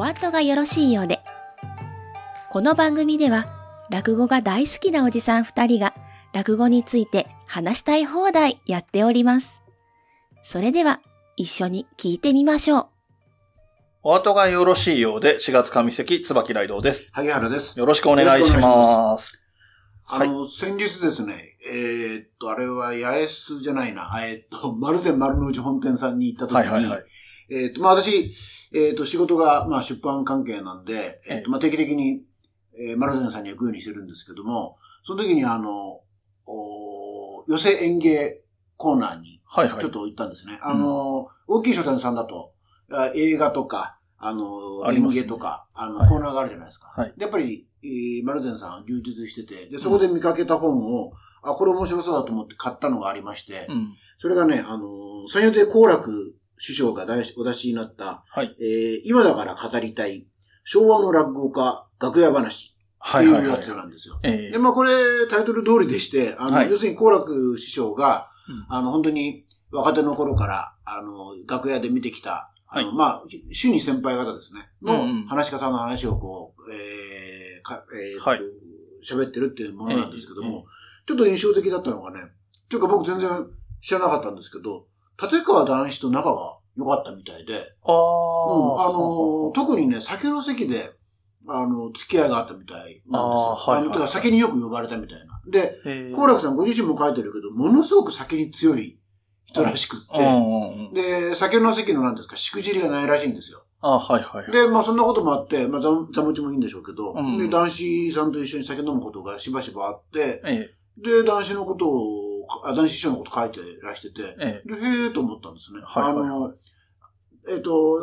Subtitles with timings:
[0.00, 1.20] お後がよろしいようで。
[2.48, 3.44] この番組では、
[3.90, 5.92] 落語が大好きなおじさん二人が、
[6.32, 9.62] 落語について話したい放題やっております。
[10.42, 11.00] それでは、
[11.36, 12.86] 一緒に聞いてみましょう。
[14.02, 17.08] お後がよろしいようで、4月上関、椿雷道です。
[17.12, 17.78] 萩原です。
[17.78, 19.44] よろしくお願いします。
[20.06, 27.04] あの、先日ですね、えーっと、あれは八重洲じゃないな、えーっと、丸善丸の内本店さんに行った時に、はいはいはい。
[27.50, 28.32] えーっと、まあ私、
[28.72, 32.22] えーっと、仕事が、まあ出版関係なんで、えーっと、まあ定期的に、
[32.78, 36.00] えー、丸善さんには行くようにしてるんですけども、その時にあの、
[36.46, 38.42] お寄せ演芸
[38.76, 39.90] コーナーに、はいはいちょっ。
[39.90, 40.58] と行ったんですね。
[40.62, 42.52] あの、大きい書店さんだと、
[42.92, 46.92] あ映画とか、あの、演ありますね芸とか、あの、はいコーナーがあるじゃないですか。
[46.94, 53.94] はいでやっぱり、えー、丸善さん充実してて、で、そこで見かけた本を、あ、これ面白そうだと思って買ったのがありまして、うん。
[54.18, 58.54] それがね、あの、三遊亭好楽師匠が大お出しになった、はい。
[58.60, 60.26] えー今だから語りたい、
[60.64, 63.42] 昭和の落語家楽屋話ってはいはい。
[63.42, 63.68] いうはいやつ。
[63.68, 64.20] なんですよ。
[64.22, 64.50] ええ。
[64.52, 64.92] で、まあこれ
[65.30, 66.70] タイトル通りでして、あの、はい。
[66.70, 68.66] 要するに好楽師匠が、うん。
[68.68, 72.96] あの、本当に若手の頃から、あの、楽屋で見てきた、あの、はい。
[72.96, 75.26] まあ、主に先輩方ですね、のうんうん。
[75.28, 78.40] 話し方の話をこう、えー、か、えーとはい。
[79.02, 80.66] 喋ってるっていうものなんですけどええも、
[81.06, 82.20] ちょっと印象的だったのがね、
[82.68, 83.46] というか僕全然
[83.80, 84.86] 知らなかったんですけど、
[85.20, 87.98] 立川談志と仲が良かったみたいで、ああ、う
[88.78, 88.80] ん。
[88.80, 90.92] あの、特にね、酒の席で、
[91.48, 93.18] あの、付き合いがあったみたいなんですよ。
[93.18, 95.40] あーはいはいあのてか酒によく呼ばれたみたいな。
[95.46, 98.98] で、ええ好楽さんご自身も書いてるけど、ものすごく酒に強い
[99.46, 101.30] 人らしくって。
[101.30, 103.64] で、酒の席のなんですか、しくじりがないらしいんですよ。
[103.82, 104.52] あはいはいはい。
[104.52, 112.29] で、まあそんなこともあって、まあ座座持ちもいいんでしょうけど、うんで、男子さんと一緒に酒飲むことがしばしばあって、えで、男子のことを、あ
[112.64, 115.80] 男子師匠のこと書いてらしてて、ええで、へえと思ったんですね。
[115.84, 116.54] はいはいはいあの、
[117.48, 117.98] えっ、と、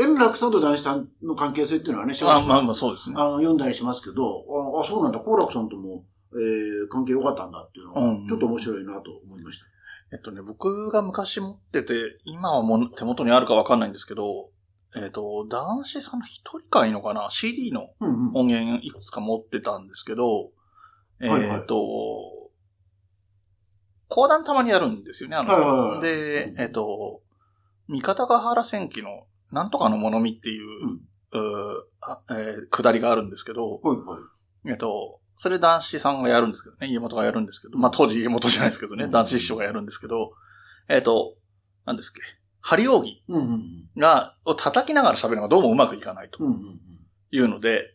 [0.00, 2.24] 円楽さんと男子さんの関係性っていうのはね、え。
[2.24, 3.16] あまあまあそうですね。
[3.18, 4.44] あの読んだりしますけど、
[4.76, 6.04] あ、あそうなんだ、好楽さんとも、
[6.34, 9.66] えー、関係良かったんだっていうのが、うんちょっと面白いなと思いました。
[10.12, 11.94] えっとね、僕が昔持ってて、
[12.24, 14.50] 今はもう手元にあるかわかんないんですけど、
[14.94, 17.88] えっと、男子さんの一人会のかな ?CD の。
[18.34, 20.50] 音源いくつか持ってたんですけど、
[21.20, 21.76] えっ、はいはいと、
[24.14, 27.22] 講談たまにやるんですよね、あの、はいはいはいで、えっ、と、
[27.88, 30.66] 三方ヶ原戦記のなんとかの物見っていう、
[31.32, 31.40] うー
[32.02, 34.18] あえーくだりがあるんですけど、はいは
[34.66, 34.70] い。
[34.70, 40.32] えっと、それ男子さんがやるんですけどね、家元がやるんですけど、まあ当時家元じゃないですけどね、うん男子師匠がやるんですけど、
[40.88, 41.34] えっと、
[41.86, 42.20] なんですっけ、
[42.60, 46.50] 針扇うんうんが、を叩きながら喋るのがどうもうまくいかないとうん。
[46.50, 46.80] うんうん
[47.34, 47.94] いうので、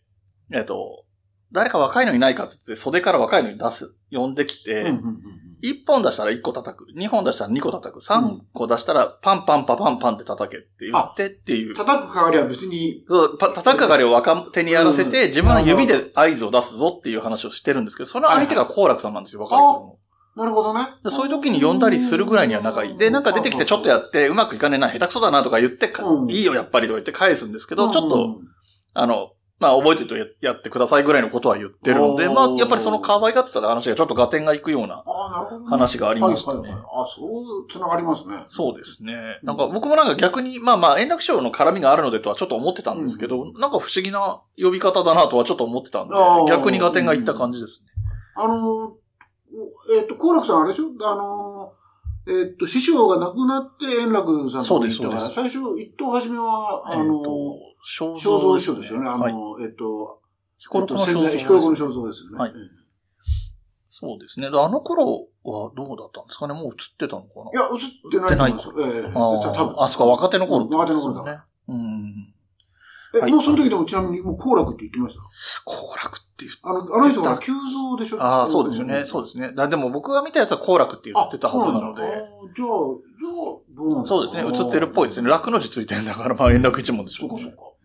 [0.52, 1.06] えっと、
[1.52, 4.88] 誰か若いのいないかって言って、袖から若いのに出す、呼んできて、うん。
[4.88, 11.76] うんうんうん1本出したら1個叩く、2本出したら2個叩く、3個出したらパンパンパパンパンって叩けって言ってっていう。
[11.76, 19.98] 叩く代わりは別に、そう、パ叩く係を若手にやらせて、自分の指で合図を出すぞっていう話をしてるんですけど、その相手が好楽さんなんですよ、若い頃の。
[20.38, 20.88] なるほどね。
[21.04, 22.98] でそういう時に呼んだりするぐらいには仲いい。
[22.98, 25.92] で、なんか出てきてちょっとやって、うまくいかねえな、下手くそだなとか言って、
[26.30, 28.38] いいよ、やっぱりとか言って返すんですけど、ちょっと、うん。
[28.94, 35.04] あの、まあ、覚えてるとややってくださいぐらいのことは言ってるので、まあ、やっぱりその可愛がってた話がちょっと合点がいくような。
[35.68, 36.60] 話がありましたね。
[36.60, 36.86] はいはいはい。
[36.86, 38.46] あそう、つながりますね。
[38.50, 39.40] そうですね。
[39.42, 47.88] なんか僕もなんか逆に、まあまあ、円楽師匠の絡みがあるのでとはちょっと思ってたんですけど、なんか不思議な呼び方だなとはちょっと思ってたんであー、逆に合点がいった感じですね。
[48.36, 48.96] あの、
[49.98, 50.86] えっ、と、好楽さんあれでしょ？
[51.02, 51.74] あの、
[52.28, 56.98] えっ、と、師匠が亡くなって円楽さんとこに行ったから、最初、一等初めは、あ
[58.02, 59.10] えっの、と、肖肖像ですよね。
[59.10, 59.64] あの、はい。
[59.64, 60.22] えっ、と、
[60.58, 62.38] 彦六の肖像えっと仙台彦六の肖像ですよね。
[62.38, 62.54] はい
[64.00, 64.52] そうですね。
[64.52, 66.54] であの頃はどうだったんですかね？
[66.54, 67.52] もう映ってたのかな？
[67.52, 68.74] いや、映ってないと思いますよ。
[68.78, 71.40] ええあ多分ーあ、そこは若手の頃うん若手の頃だね。
[71.68, 72.34] うん。
[73.16, 75.24] え、はいもうその時でもちなみに、もう好楽って言ってました？
[75.66, 78.22] 好楽って言ってあの、あの人は急増でしょ？
[78.22, 79.04] ああ、そうですよね。
[79.08, 79.52] そうですね。
[79.56, 82.04] だでも僕が見たやつは好楽って言ってたはずなので。
[82.04, 82.18] じゃあ、
[82.56, 82.70] じゃあ、
[83.76, 84.44] どうなんだそうですね。
[84.44, 85.30] 映ってるっぽいですね。
[85.32, 87.77] 楽の字ついてるんだから、まあ、円楽一門でしょねそううか、そうか。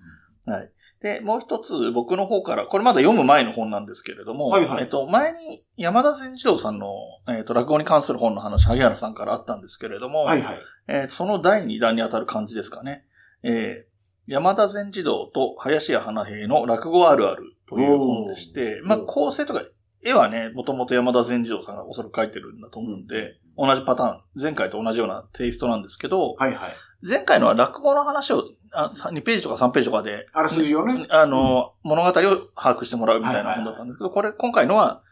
[0.46, 0.70] はい。
[1.02, 6.88] で、もう一つ、僕の方から、これまだ読む前の本なんですけれども、はいはいえっと、前に山田善次郎さんの、
[7.28, 10.58] えっと、落語に関する本の話、萩原さんからあったんですけれども、はいはい。
[10.88, 13.04] えーその第2弾に当たる感じですかね。
[13.42, 13.92] えー
[14.26, 19.62] 山田善次郎と林家花平の落語あるあるという本でして、まあ、構成とか、
[20.04, 26.72] 絵はね、もともと山田善次郎さんがおそらく描いてるんだと思うんで、同じパターン、前回と同じようなテイストなんですけど、はいはい。
[27.06, 31.06] 前回のは落語の話をあさ2ページとか3ページとかで、あらすじをね。
[31.10, 35.02] あの、物語を把握してもらうみたいな本だったんですけど、これ、今回のは、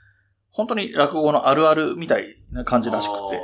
[0.50, 3.40] 本当に落語のあるあるみたいな感じらしくて。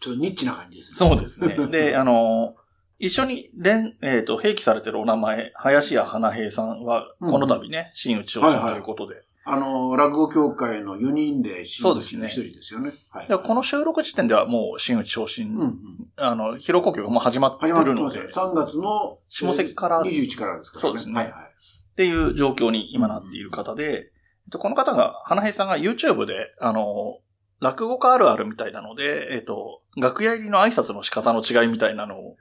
[0.00, 0.96] ちょっとニッチな感じですね。
[0.96, 1.66] そうですね。
[1.68, 2.54] で、あの、
[2.98, 9.22] 一緒に連、えっ、と、併記されてるお名前、林家花平さんは、この度ね、新内昇進ということで。
[9.46, 12.92] あの、落語協会の4人で新内の一人ですよね。
[13.10, 13.28] はい。
[13.28, 15.76] でこの収録時点ではもう新内昇進、うんうん。
[16.16, 18.28] あの、披露呼吸がもう始まってるので、ますよ。
[18.32, 20.80] 3月の下関からです21からですからね。
[20.80, 21.42] そうですねはいはい。
[21.42, 24.10] っていう状況に今なっている方で、
[24.46, 27.18] えっとこの方が、花平さんが YouTube で、あの、
[27.60, 32.36] 落語家あるあるみたいなので、えっと、楽屋入りの挨拶の仕方の違いみたいなのを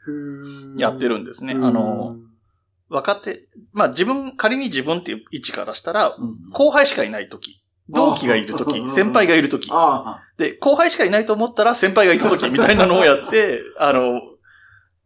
[0.77, 1.53] やってるんですね。
[1.53, 2.17] あの、、
[2.93, 3.39] 若手、
[3.71, 6.49] まあ自分、仮に自分っていう位置からしたら、うん。
[6.51, 14.21] 後輩しかいないとき、同期がいるとき、あ先輩がいるとき、あで、後輩しかいないと思ったら先輩がいたときみたいなのをやって、 あの、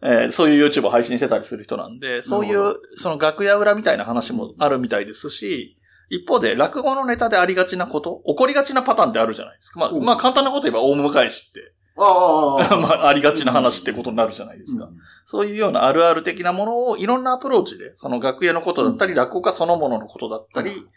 [0.01, 5.77] えーそういう YouTube を配信してたりする人なんで、そういうその楽屋裏みたいな話もあるみたいですし、
[6.09, 9.79] 一方で落語のネタでありがちなこと、起こりがちなパターンってあるじゃないですか。
[9.79, 10.03] まあ、うん。
[10.03, 14.85] まあ簡単なこと言えば大迎えしって、ああ、 まあありがちな話ってことになるじゃないですか。
[14.85, 14.97] うん
[15.29, 20.87] そういうようなあるある的なものをいろんなアプローチで、その楽屋のことだったり、落語家そのもののことだったり、うん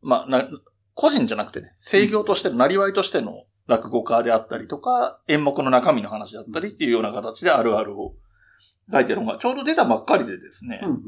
[0.00, 0.48] まあな、
[0.94, 8.14] 個人じゃなくてね、制業としての、なりわいとしての落語家であったりとか、演目の中身の話だったりっていうような形であるあるを
[8.90, 11.00] 書いてるのが、ちょうど出たばっかりでですね、うんうん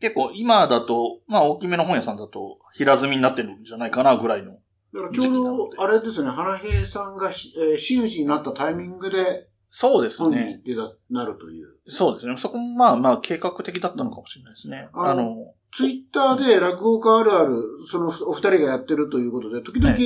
[0.00, 4.58] 結構今だと、まあ大きめの本屋さんだと平積みになってるんじゃないかなぐらいの。
[4.94, 10.60] だからちょうど、あれですよね、花平さんがし、えー真打ちになったタイミングで、そうですね。
[10.66, 11.68] 出た、なるという。
[11.86, 12.36] そうですね。
[12.36, 14.90] そこもまあまあ計画的だったのかもしれないですね。
[14.92, 17.54] あのツイッターで落語家あるある、
[17.90, 19.96] そのお二人がやってるということで、時々、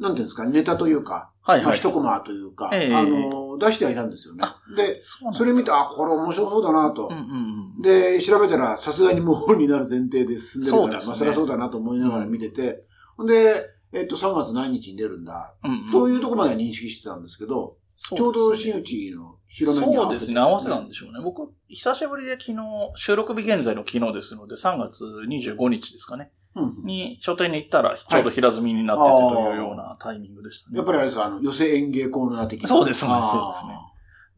[0.00, 1.76] なんていうんですか、ネタというか、まあはいはい。
[1.76, 4.58] 一コマというか、ええあの、出してはいたんですよねあ。
[4.74, 7.08] で、それ見て、あ、これ面白そうだなと。
[7.10, 7.82] うんうんうん。
[7.82, 12.84] で、調べたら、さすがにもう本になる前提で進んでるから、ねまあ、そりゃそうだなと思いながら見てて、
[13.18, 15.54] ほんで、えっと、3月何日に出るんだ、
[15.92, 21.22] というところまでは認識してたんですけど、そちょうどですね真打ちの広めに合わせて、そうですね、合わせたんでしょうね。
[21.22, 22.56] 僕、久しぶりで昨日、
[22.96, 26.32] 収録日現在の昨日ですので、3月25日ですかね。
[26.56, 30.76] うんうんに、書店に行ったら、ちょうど平積みになっててというようなタイミングでしたね。
[30.76, 32.68] やっぱりあれですか、あの、寄せ演芸コーナー的な。
[32.68, 33.78] そうですそうですあーそうですね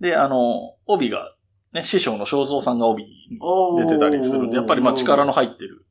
[0.01, 1.35] で、あの、帯が、
[1.73, 3.11] ね、師匠の正蔵さんが帯に
[3.79, 5.86] 出てたりするんで、やっぱりまあ力の入ってる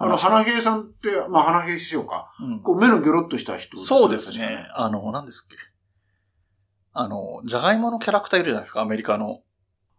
[0.00, 2.32] あの、花平さんって、まあ、花平師匠か。
[2.40, 4.66] うんこう、目のギョロッとした人そうですね。
[4.74, 5.56] あの、何ですっけ？
[6.92, 9.40] あの、じゃがいものキャラクターいるじゃないですか、アメリカの。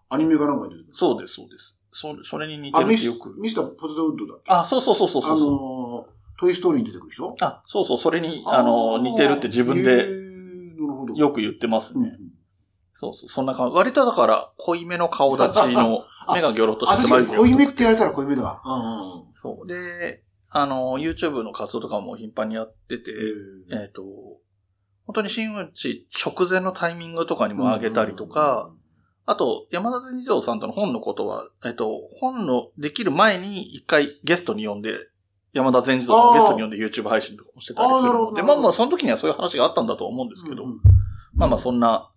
[0.10, 0.94] アニメかなんかに出てる。
[0.94, 1.84] そうです、そうです。
[1.92, 3.36] そそれに似てるってよく。
[3.40, 4.52] ミスターポテトウッドだっけ？
[4.52, 5.32] あ、そうそうそうそうそう。
[5.32, 10.08] あのー、トイストーリーに出てくる人あ、そうそう、それに、あの、似てるって自分へで。
[11.16, 12.14] よく言ってますうんうね。
[12.94, 13.76] そうそう、そんな感じ。
[13.76, 18.16] 割とだから、濃いめの顔立ちの、あ 目がギョロッとあ、して確かに濃いめって言われたらる。
[18.16, 18.62] 濃いめだわ。
[18.66, 19.68] うんうんそう。
[19.68, 23.74] で、あの、YouTube の活動とかも頻繁にやってて、うん。
[23.74, 24.04] えっ、と、
[25.06, 28.72] 本当に真打ち直前のタイミングとかにも上げたりとか、
[29.26, 34.92] あと、山田善次郎さんとの本のことは、えっ、と、本のできる前に一回ゲストに呼んで、
[35.54, 40.66] 山田善次郎さんをゲストに呼んで YouTube 配信とかもしてたりするので、どまあまあその時にはそういう話があったんだと思うんですけど、
[41.34, 42.12] まあまあそんな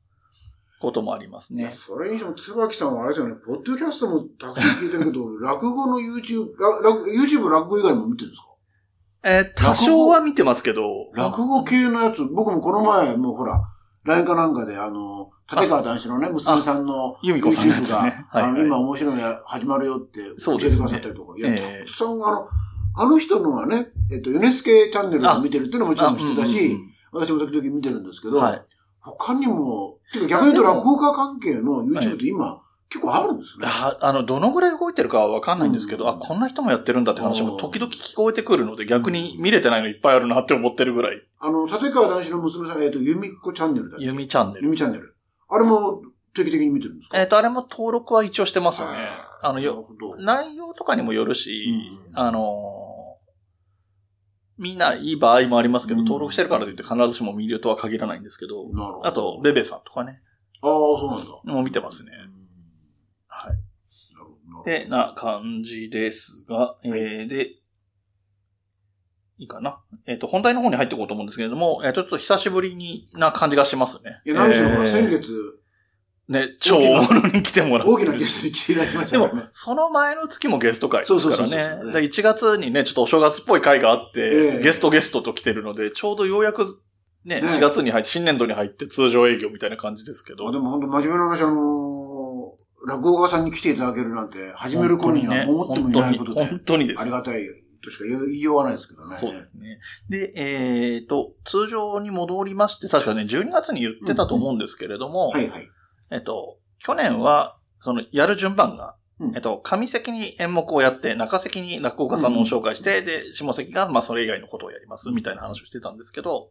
[0.83, 1.71] こともありますね。
[1.71, 6.49] それにしても、椿さんはあれですよね、ポッドキャストもたくさん聞いてるけど、 落語の YouTube、
[7.15, 8.49] YouTube 落語以外も見てるんですか？
[9.25, 10.83] えー多少は見てますけど、
[11.15, 13.63] 落語系のやつ、僕もこの前、もうほら、
[14.05, 18.27] LINE かなんかで、あの、立川談志のね、娘さんの YouTube が、つね。
[18.31, 18.63] はい、あの、はい。
[18.63, 21.39] 今面白いのや始まるよって教えてくださったりとか。
[21.39, 22.49] いや、ええたくさん、あの、
[22.97, 26.77] あの人のはね、えっと、ユネスケチャンネルで見てるっていうのももちろん知ってたし、
[27.13, 28.63] 私も時々見てるんですけど、はい。
[29.03, 33.67] 他にも、てか逆に言うと落語家関係の YouTube って今、結構あるんですね。
[33.67, 41.17] ああの、どのぐらい動いてるかはわかんないんですけど、うんあ、こんな人もやってるんだって話も時々聞こえてくるので、逆に見れてないのいっぱいあるなって思ってるぐらい。
[41.41, 44.05] あの、立川談志の娘さん、えっと、由美子チャンネルだっけ？
[44.05, 44.67] ゆみチャンネル。
[44.67, 45.17] 由美チャンネル。
[45.49, 46.03] あれも
[46.35, 47.19] 定期的に見てるんですか？
[47.19, 48.89] えっ、と、あれも登録は一応してますね。
[49.43, 49.89] あの、よ。
[50.21, 51.65] 内容とかにもよるし、
[52.11, 53.02] うんあのー
[54.59, 59.07] みんないい場合もありますけど、うん登録してるからといって必ずしも見るとは限らないんですけど、なるほど。
[59.07, 60.21] あと、ベベさんとかね、
[60.63, 61.53] ああ、そうなんだ。
[61.55, 62.13] もう見てますね。
[63.27, 63.59] はい。
[64.65, 67.51] で、な感じですが、えー、で、
[69.39, 69.81] いいかな。
[70.07, 74.21] えっ、と、本題の方に入っていこうと思うんですけれども、えー、ちょっと久しぶりにな感じがしますね。
[74.25, 75.62] いや、何しろ、ほらえー先月、
[76.29, 81.93] ね、超大物に来てもらって大きなゲストに来ていただきましでもたからね。、その前の月もゲスト会ですからそうそうそうそうね。
[81.93, 86.81] で1月にね、ちょっとお正月っぽい会があって、ええゲストゲストと来てるので、ちょうどようやく
[87.25, 90.49] ね、ね4月に入って、新年度に入って通常営業みたいな感じですけど。
[90.49, 97.11] あでも本当真面目な話、あのー、落語家さんに来ていただけるなんて、始める頃には思ってもいないことで、本当にですあり。
[97.11, 97.45] がたい
[97.85, 99.17] としか言いようがないですけどね。
[99.19, 99.79] そうですね。
[100.09, 105.69] で、えっ、と、通常に戻りまして、確かね、12月に言ってたと思うんですけれども、はいはい。
[106.13, 109.35] えっと、去年はその、やる順番が、うん。
[109.35, 116.51] えっと、上席に演目をやって、中席に落語家さんのを紹介して、で、下席が、まあ、それ以外のことをやります、みたいな話をしてたんですけど、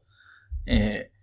[0.67, 1.21] えー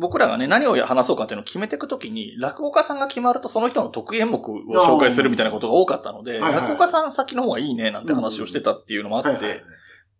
[0.00, 6.60] 僕らがね、何を話そうかっていうのを決めていくときに、落語家さんが決まるとその人の得意演目を紹介するみたいなことが多かったので、はいはい。
[6.62, 9.62] 落語家さん先の方がいいね、なんて話をしてたっていうのもあって、はいはいはい。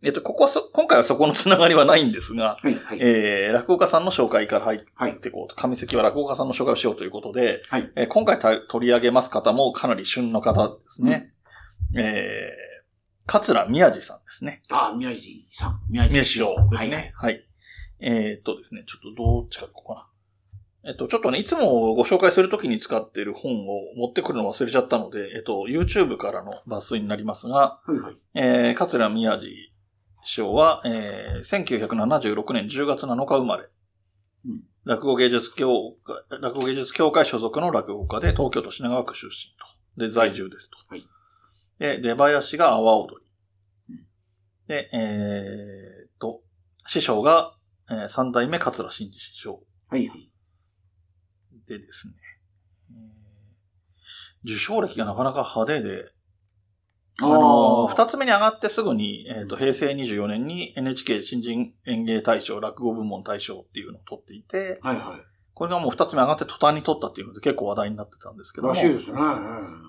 [0.05, 2.99] えっと、ここはそ、今回はそこのつながりはないんですが、はいはい。
[3.00, 11.33] えー、落語家さんの紹介から入はいっていこうと、上席は落語家さんの紹介をしようということで、はいえー今回た取り上げます方もかなり旬の方ですね。
[11.97, 14.62] えー、桂宮治さんですね。
[14.71, 15.81] あ、宮治さん。
[15.90, 17.12] 宮宮治師匠ですはいね。
[17.17, 17.45] はい。
[18.00, 20.09] えーっとですね、ちょっとどっちかこうかな。
[20.90, 28.17] えっと、ちょっとね、いつもご紹介するときに使っている本を持ってくるの忘れちゃったので、えっと、YouTube からの抜粋になりますが、はいはい。
[28.35, 29.73] えー、桂宮治
[30.25, 33.64] 師匠は、えー、1976年10月7日生まれ。
[34.46, 35.68] うん落語芸術協
[36.02, 39.52] 会、落語芸術協会所属の落語家で、東京都品川区出身
[39.98, 40.06] と。
[40.06, 40.78] で、在住ですと。
[40.88, 41.06] はい
[41.78, 43.16] で、出囃子が阿波踊
[43.88, 43.94] り。
[43.94, 44.06] うん
[44.66, 46.40] で、えーっと、
[46.87, 47.54] 師匠が、
[47.90, 50.30] えー三代目桂真治師匠はいはい。
[51.66, 52.14] でですね、
[52.90, 56.04] えー受賞歴がなかなか派手で、
[57.20, 65.38] あの、二つ目に上がってすぐに、えっ、と、平成24年に NHK 新人演芸大賞、落語部門大賞っていうのを取っていて、はいはい。
[65.58, 69.18] これがもう二つ目上がって途端に取ったっていうので結構話題になってたんですけども、らしいですね。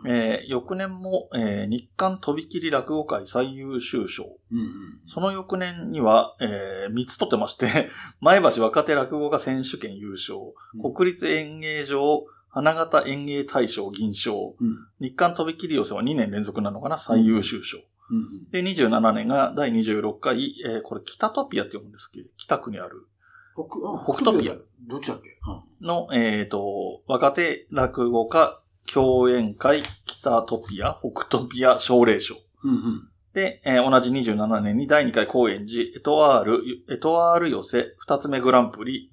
[0.08, 4.40] えー翌年も、えー日韓とびきり落語会最優秀賞。
[4.52, 4.66] うんうん。
[5.06, 10.40] その翌年には、えー三つ取ってまして、 前橋若手落語家選手権優勝、
[10.74, 16.98] うん国立演芸場花形演芸大賞銀賞、うん日韓とびきり寄せは2年連続なのかな？
[16.98, 17.78] 最優秀賞。
[18.12, 22.22] うんで、27年が第26回、えーこれ北トピアって読むんですけ？
[22.24, 23.08] ど、北区にある
[23.56, 24.54] 北あ北トピア。
[24.88, 25.38] どっちだっけ？
[25.86, 28.60] の、えっ、と、若手落語家
[28.92, 32.36] 共演会北トピア、北トピア奨励賞。
[32.64, 33.10] うんうん。
[33.34, 39.12] で、えー同じ27年に第2回高円寺エトワール、エトワール寄せ2つ目グランプリ、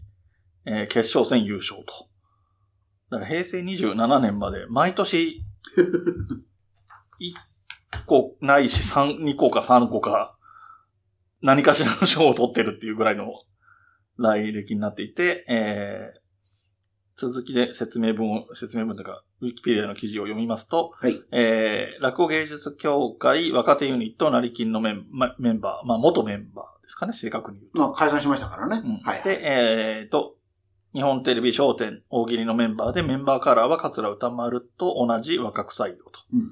[0.65, 2.09] えー決勝戦優勝と。
[3.11, 5.43] だから平成27年まで毎年、
[7.21, 10.37] 1個ないし3、2個か3個か、
[11.43, 13.27] 何かしらの賞を取ってるっていうぐらいの
[14.19, 16.27] 来歴になっていて、えー
[17.17, 21.19] 続きで説明文を、説明文というか、ウィキペディアの記事を読みますと、はい。
[21.33, 27.79] えー、落語芸術協会若手ユニット成金のメン,、ま、メンバー、まあ元メンバーですかね、正確に言うと。
[27.79, 28.83] まあ、解散しましたからね。
[28.85, 29.23] うんはい。
[29.23, 30.36] で、えーと、
[30.97, 36.21] 日本テレビ商店大喜利のメンバーで、メンバーカラーは桂歌丸と同じ若草色と。
[36.33, 36.49] うんうん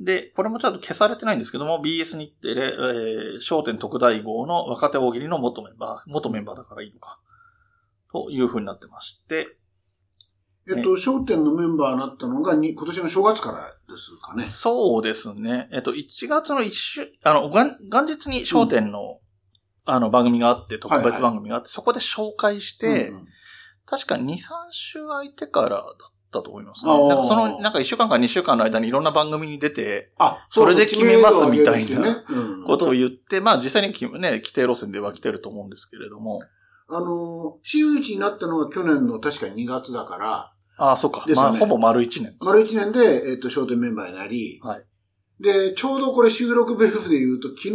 [0.00, 7.20] で、これもちょっと消されてないんですけども、BS 日テレ、えー、商店特大号の若手大喜利の元メンバー、元メンバーだからいいのか。
[8.12, 9.56] という風になってまして、
[10.68, 14.42] えっと、商店のメンバーになったのがに今年の正月からですかね。
[14.42, 15.68] そうですね。
[15.70, 19.20] えっと、1月の一週、あの、元元日に商店の、
[19.84, 23.28] あの、番組があって、特別番組があって、そこで紹介して、うんうん
[23.86, 24.36] 確か2、3
[24.70, 25.86] 週空いてからだっ
[26.32, 27.08] たと思いますね。
[27.08, 32.24] なんかその、なんか1週間か2週間の間にいろんな番組に出て、あ、それで決めますみたいな
[32.66, 36.40] ことを言って、まあ実際にきね、規定路線では来てると思うんですけれども。
[36.88, 41.24] あの、私有地になったのが去年の確か2月だから、ああ、そうか。
[41.26, 42.36] ねまあ、ほぼ丸1年。
[42.40, 44.84] 丸1年で、えっと、商店メンバーになり、はい。
[45.40, 47.74] で、ちょうどこれ収録ベースで言うと、昨日、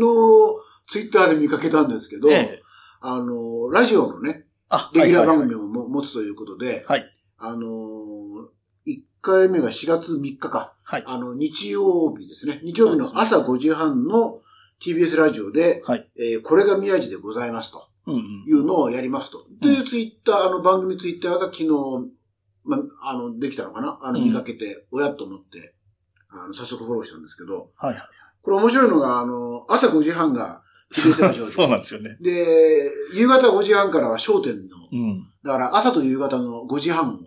[0.88, 2.62] ツイッターで見かけたんですけど、ええ。
[3.02, 4.49] あの、ラジオのね、あ、
[4.94, 7.06] レギュラー番はい組をも持つということで、はい
[7.38, 7.68] あの、
[8.86, 10.76] 1回目が4月3日か。
[10.84, 12.62] はいあの、日曜日ですね。
[12.64, 14.42] 日曜日の朝5時半の
[14.82, 18.22] TBS ラジオで、はいえーこれが宮地でございますとうんうん。
[18.48, 19.46] いうのをやりますと。
[19.62, 21.68] というツイッター、あの番組ツイッターが昨日、
[22.64, 24.00] ま、あの、できたのかな？
[24.04, 25.74] あの、うん見かけて、おやっと思って、
[26.30, 28.04] あの、早速フォローしたんですけど、はいはい。
[28.42, 30.64] これ面白いのが、あの、朝5時半が。
[30.92, 32.18] そうなんですよね。
[32.22, 35.28] で、夕方5時半からは商店の、うん。
[35.44, 37.20] だから朝と夕方の5時半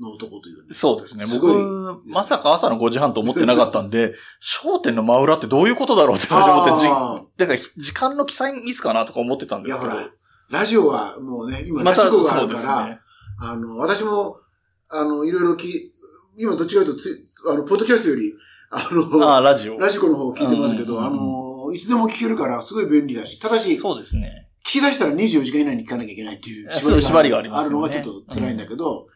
[0.00, 0.74] の男というね。
[0.74, 1.26] そうですね。
[1.26, 9.92] す僕、まさか朝の5時半と思ってなかったんで、商店の真裏ってどういうことだろうって最初思って、だから時間の記載ミスかなとか思ってたんですけど。
[10.50, 13.00] ラジオはもうね、今、ラジコがあるから、ね。
[13.40, 14.36] あの、私も、
[14.90, 15.92] あの、いろいろき、
[16.36, 18.34] 今どっちかというとつい、あの、ポッドキャストより、
[18.70, 19.78] あの、ああ、ラジオ。
[19.78, 24.48] ラジコの方を聞いてますけど、うんうんうんあの、いつでも聞けるから、すごい便利だし、ただし、聞そうですね。
[24.64, 26.70] き出したら24時間以内に聞かなきゃいけないっていう
[27.02, 29.06] 縛りがありますよねあるのがちょっと辛いんだけど、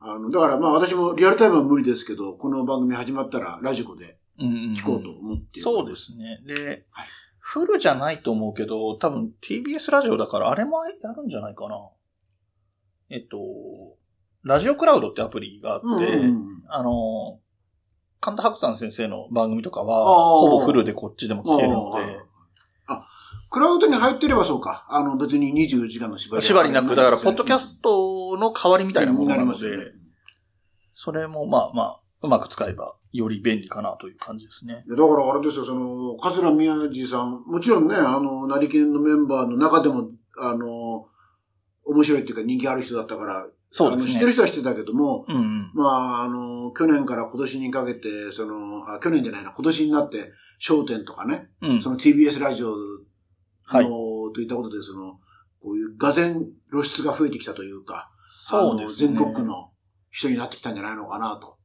[0.00, 5.96] あの、だからまあ私もリアルタイムは無理ですけど、この番組始まったらラジコでうんうんうん聞こうと思って、そうで。
[5.96, 6.40] すね。
[6.46, 7.06] で、はい
[7.44, 11.90] フルじゃないと思うけど、多分 TBS ラジオだからあれもやるんじゃないかな。
[13.10, 13.36] えっと、
[14.42, 17.40] ラジオクラウドってアプリがあって、うんうんうんあの、
[18.22, 20.04] 神田伯山先生の番組とかは、
[20.40, 22.20] ほぼフルでこっちでも聞けるので、
[23.50, 24.86] クラウドに入ってればそうか。
[24.88, 29.92] あの、別に24時間の縛りは縛りなく、だから、ポッドキャストの代わりみたいなものなのでなりますよ、ね。
[30.94, 34.84] それもまあまあ、うまく使えば、より便利かなという感じですね。
[34.88, 41.08] だからあれですよ、その、桂宮治さん、もちろんね、あの、成金のメンバーの中でも、あの、
[41.84, 44.12] 面白いっていうか人気ある人だったから、そうですね。
[44.12, 45.70] 知ってる人は知ってたけども、うんうん。
[45.72, 51.90] まあ、あの、去年から今年にかけて、その、あ去年じゃないな、今年になって、商店とかね、うんそ。
[51.90, 52.74] の TBS ラジオの、
[53.64, 53.86] はい。
[54.34, 55.18] といったことで、その、
[55.62, 59.14] こういう画然露出が増えてきたというか、そうですね。
[59.14, 59.70] 全国の
[60.10, 61.56] 人になってきたんじゃないのかなと。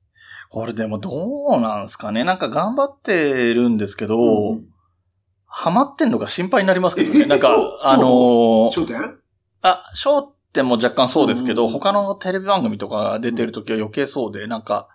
[0.49, 1.11] これでもど
[1.57, 2.23] うなんですかね。
[2.23, 4.65] なんか頑張ってるんですけど、うん
[5.49, 7.21] ハマってんのが心配になりますけどね。
[7.21, 9.17] えなんか あのー商店
[9.61, 14.87] あ、焦点も若干そうですけど、うん他のテレビ番組とか出てる時は余計そうで、なんか、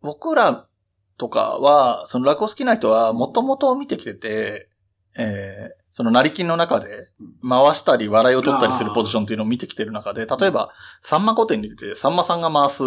[0.00, 0.66] 僕ら
[1.18, 4.68] とかは、その落語好きな人は、もともと見てきてて、
[5.16, 7.08] えー、その成金の中で、
[7.46, 12.82] 回したり笑いを取ったりするポジションっていうのを見てきてる中で、例えば、さんま御殿に出て、さんまさんが回す。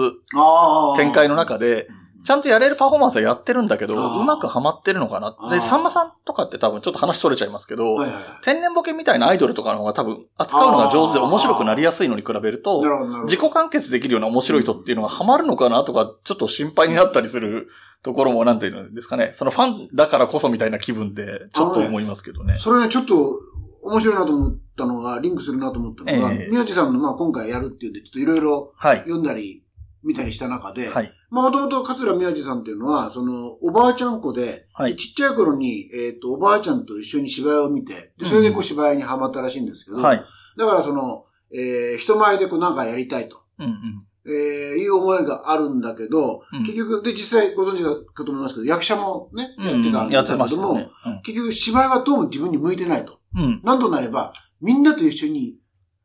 [0.97, 1.87] 展開の中で、
[2.23, 5.35] ちゃんとやれるパフォーマンスはやってるんだけど、うまくハマってるのかな。
[5.49, 8.23] で、さんまさんとかって多分ちょっと話取れちゃいますけど、はいはいはい。
[8.43, 12.81] 天然ボケみたいなアイドルとかの方が多分扱うのが上手で面白くなりやすいのに比べると。
[13.23, 17.69] 自己完結できるような面白い人っていうのがハマるのかなとか、ちょっと心配になったりする
[18.03, 19.31] ところもなんていうんですかね。
[19.35, 22.57] そのファンだからこそみたいな気分で、ちょっと思いますけどね。
[22.57, 23.39] それね、ちょっと
[23.83, 28.97] 面白いなと思ったのが、リンクするなと思ったのが、ええ宮地さんのまあ今回やるっていうんで、ちょっといろいろはい。
[28.99, 29.63] 読んだり、
[30.03, 31.11] 見たりした中で、はい。
[31.31, 34.97] まあもともと桂宮治さんっていうのは、その、おばあちゃん子で、はい。
[34.97, 40.23] ちっちゃい頃に、えっ、と、おばあちゃんと一緒に芝居を見て、でそれでこうんう芝居にハマったらしいんですけど、はい。
[40.57, 44.05] だからその、えー人前でこうなんかやりたいと、うんうん。
[44.25, 44.33] えー
[44.75, 51.21] いう思いがあるんだけど、うん結局、で、実際ご存知だかと思いますけど、役者もね、やってたんやってだけども、ましたね。
[51.23, 53.19] 結局芝居はどうも自分に向いてないと。
[53.35, 53.41] うん。
[53.41, 53.61] うん。
[53.63, 55.55] なんとなれば、みんなと一緒に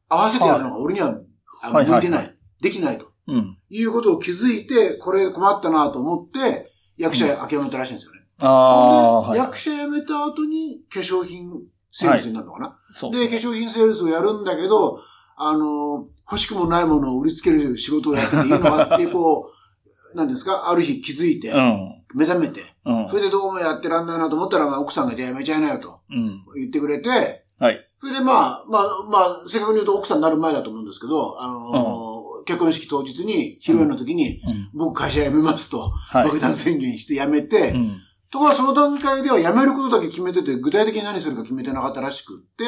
[0.08, 1.18] 合わせてやるのが俺には、
[1.64, 2.36] あのはいはい向いてない。
[2.60, 3.15] できないと。
[3.28, 3.58] うん。
[3.70, 8.20] いうことを気づいて、これ困ったなと思って、役者諦めたらしいんですよね。
[8.38, 9.32] ああ、はい。
[9.32, 11.50] で役者辞めた後に化粧品
[11.92, 13.12] セールスになるのかな、そう。
[13.12, 15.00] で、化粧品セールスをやるんだけど、
[15.36, 19.52] あの、欲しくもないものを売りつける仕事をやってていいのかっていう、こう、
[20.16, 22.02] なんですか、ある日気づいて、うん。
[22.14, 23.16] 目覚めて、うんそ。
[23.16, 26.44] れでどうもやってらんないなと思ったら、まあ、奥さんがじゃあやめちゃいなよとうん。
[26.54, 27.88] 言ってくれて、はい。
[28.00, 32.05] それでまあ、まあ、まあ、正確に言うと奥さんになる前だと思うんですけど、あのー
[32.46, 34.70] 結婚式当日に、披露宴の時に、うん。
[34.72, 36.24] 僕会社辞めますと、はい。
[36.24, 38.00] 爆弾宣言して辞めて、うん。
[38.30, 42.64] ところがその段階では辞めることだけ決めてて、具体的に何するか決めてなかったらしくって、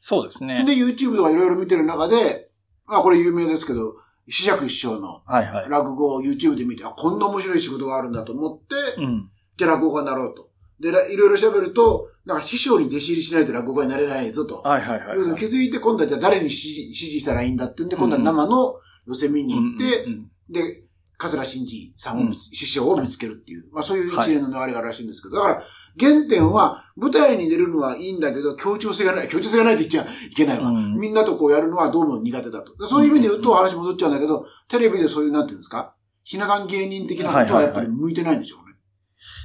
[0.00, 0.56] そうですね。
[0.56, 2.50] それで YouTube とかいろいろ見てる中で、
[2.86, 3.94] まあこれ有名ですけど、
[4.28, 5.68] 四尺師匠のはいはい。
[5.68, 9.30] 落語を YouTube で見て、あ、こんな面白い仕事があるんだと思って、うん。
[9.56, 10.50] じゃあ落語家になろうと。
[10.80, 14.62] で、らいろいろ喋ると、なんか師匠に弟子入りしないと落語家になれないぞと。
[14.62, 15.38] はいはいはいはい。
[15.38, 20.82] 気づいて今度はじゃあ誰に指示指示したらいいんだってんで、今度は生の寄せ見に行って、うんうんで、
[21.16, 25.62] 桂真治さんを見つ、師匠を見つけるっていう、まあそういう一連の流れがあるらしいんですけど、だから
[26.00, 30.70] 原点は舞台に出るのはいいんだけど、協調性がない、協調性がないって言っちゃいけないわ。
[30.70, 30.98] うん。
[30.98, 32.74] みんなとこうやるのはどうも苦手だと。
[32.88, 35.94] そういう意味で言うと話戻っちゃうんだけど、テレビでそういう、なんていうんですか？
[36.24, 38.74] ひな壇芸人的なことはやっぱり向いてないんでしょうね。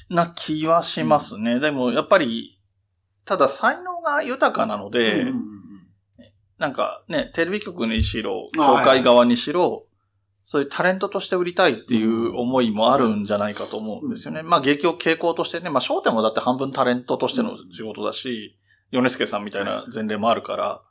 [0.09, 1.59] な気はしますね。
[1.59, 2.59] でも、やっぱり、
[3.25, 5.54] ただ才能が豊かなので、うんうんうん
[6.57, 9.85] なんかね、テレビ局にしろ、協会側にしろ、
[10.45, 14.43] そういうタレントとして売りたいっていう思いもあるんじゃないかと思うんですよね。
[14.43, 18.57] まあ、劇を傾向としてね、まあ、商店もだって半分タレントとしての仕事だし、
[18.91, 20.81] 米助さんみたいな前例もあるから、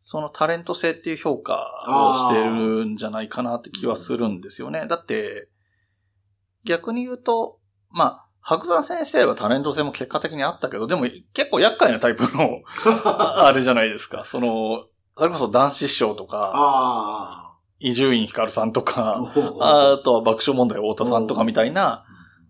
[0.00, 4.86] そのタレント性っていう評価をしてるんじゃないかなって気はするんですよね。
[4.88, 5.48] だって、
[6.64, 7.58] 逆に言うと、
[7.90, 12.60] まあ、白山先生はタレント性も結果的にあったけど、でも結構厄介なタイプの、
[13.42, 14.22] あれじゃないですか。
[14.24, 14.84] その、
[15.16, 18.82] それこそ男子師匠とか、あ伊集院光さんとあ。
[18.82, 19.20] か、
[19.60, 22.04] ああとは爆笑問題太田さんとかみたいな、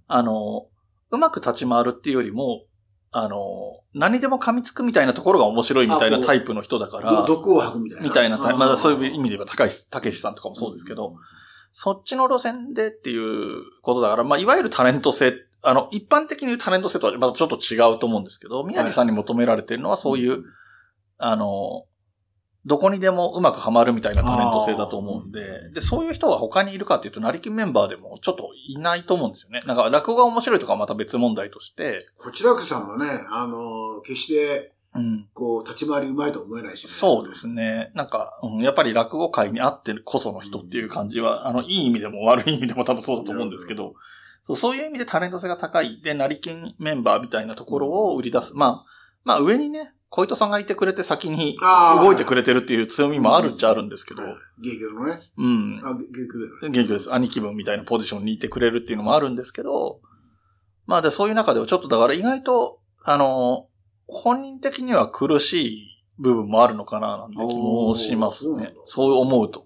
[0.09, 0.67] あの、
[1.11, 2.65] うまく立ち回るっていうよりも、
[3.13, 8.09] あの、何でも噛みつくみたいなところが面白いみたいなタイプの人だから、毒を吐くみたいな。
[8.09, 11.15] みたいなタイプ、まだそういう意味味で言えば高石、高石さんとかもそうですけど、
[11.71, 20.45] そっちの路線でっていうことだから、まあ、いわゆるタレント性、あの、一般的に言うタレント性とはまたちょっと違うと思うんですけど、宮地さんに求められてるのはそういう、
[21.19, 21.87] あの、
[22.67, 29.63] どこにでもうまくはまるみたいなタレント性だと思うんで、で、そういう人は他にいるかっていうと、成金メンバーでもちょっといないと思うんですよね。
[29.67, 35.29] なんか、落語が面白いとかはまた別問題として、こちらくさんもね、あの、決して、うん。
[35.35, 36.91] こう、立ち回りうまいと思えないしね。
[36.91, 37.91] そうですね。
[37.95, 43.95] なんか、うん、やっぱり落語界にあってこその人っていう感じは、あの、いい意味でも悪い意味でも多分そうだと思うんですけど、
[44.45, 46.03] そうそういう意味でタレント性が高い。
[46.03, 48.55] で、成金メンバーみたいなところを売り出す。
[48.55, 48.85] まあ、
[49.25, 51.57] まあ上にね、小糸さんがいてくれて先に
[52.01, 55.19] 動いてくれてるっていう強みもあるっちゃあるんですけど、はい芸協のね。
[55.37, 55.83] うん。
[55.83, 56.69] あ、芸芸協だよね。
[56.71, 57.13] 元気です。
[57.13, 60.01] 兄貴分みたいなポジションにいてくれるっていうのもあるんですけど、
[60.87, 63.69] まあで、そういう中ではちょっとだから意外と、あの、
[64.07, 69.65] 本人的には苦しい部分もあるのかななんて気もしますねそう思うと。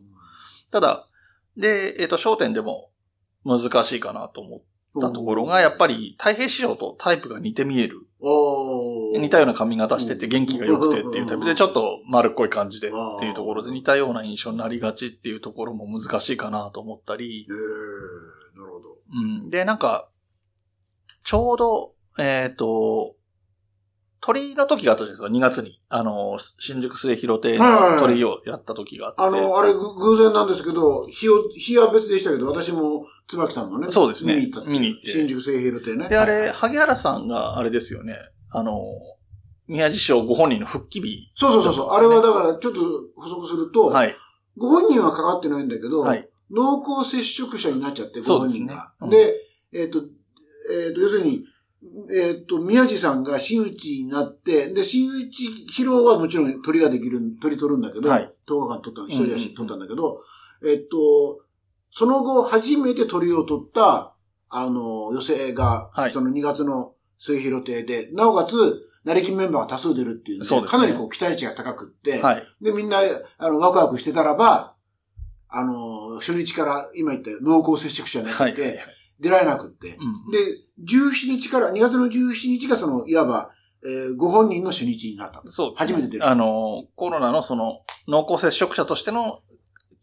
[0.71, 1.09] ただ、
[1.57, 2.91] で、えっ、と、焦点でも
[3.45, 4.61] 難しいかなと思っ
[5.01, 8.07] たところが、やっぱり太平師匠とタイプが似て見える。
[8.21, 11.45] 似たような髪型してて元気が良くてっていうタイプ。
[11.45, 18.97] で、ちょっと丸っこい感じでっていうところで似たような印象になりがちっていうところも難しいかなと思ったり、ええなるほど。
[19.13, 19.51] うん。
[19.51, 20.09] で、なんか、
[21.23, 23.15] ちょうど、えっ、と、
[24.20, 25.81] 鳥の時があったじゃないですか、2月に。
[25.88, 27.64] あの、新宿末広亭の
[28.00, 29.22] 鳥をやった時があって。
[29.22, 36.09] あの、あれ、ぐ偶然なんですけど、日を、日は別でしたけど、私も、椿さんのね、そうですね見に行った見に行って新宿末広亭ね。
[36.09, 38.16] で、あれ、はい萩原さんがあれですよね。
[38.50, 38.81] あの、
[39.66, 41.31] 宮地賞ご本人の復帰日。
[41.35, 41.90] そうそうそうそう。
[41.90, 42.81] あれはだから、ちょっと
[43.16, 44.16] 補足すると、はい。
[44.57, 46.28] ご本人はかかってないんだけど、はい。
[46.50, 48.92] 濃厚接触者になっちゃって、ごそうですね本人が。
[49.02, 49.35] うんで、
[49.72, 50.02] えっ、と、
[50.72, 51.44] えっ、と、要するに、
[52.11, 60.23] えっ、と、宮地さんが真打ちになって、で、真打ち披露はもちろん鳥ができる、鳥取るんだけど、はい10日間取った、一人だしうん取ったんだけど、
[60.67, 61.41] えっ、と、
[61.91, 64.14] その後初めて鳥を取った、
[64.51, 72.45] あの、寄席が、はいその2月の末広亭で、なおかつ、成金メンバーが多数出るっていうので、そうですねかなりこう期待値が高くって、はい。
[72.61, 72.99] で、みんな、
[73.38, 74.75] あの、ワクワクしてたらば、
[75.49, 78.53] あの、初日から今言った濃厚接触者になっちゃはい。
[78.53, 78.81] って、
[79.20, 79.96] 出られなくって。
[79.96, 80.38] うんで、
[80.85, 83.50] 17日から、2月の17日がその、いわば、
[83.85, 85.42] えーご本人の初日になった。
[85.50, 86.26] そうね初めて出る。
[86.28, 89.40] あの、コロナのその、濃厚接触者としての、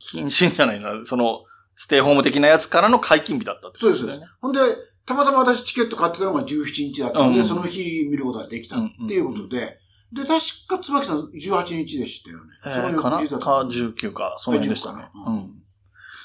[0.01, 1.43] 謹慎じゃないな、その、
[1.75, 4.21] ステイホーム的なやつからの解禁日だったってそうです、そうです。
[4.41, 4.60] ほんで、
[5.06, 9.80] たまたま私チケット買ってたのが17日だったんで、うんその日見ることができたっていうことで、
[10.13, 12.43] で、確か椿さん18日でしたよね。
[12.65, 15.10] えーかなか19か、その辺でしたね。
[15.15, 15.51] 19かなうん。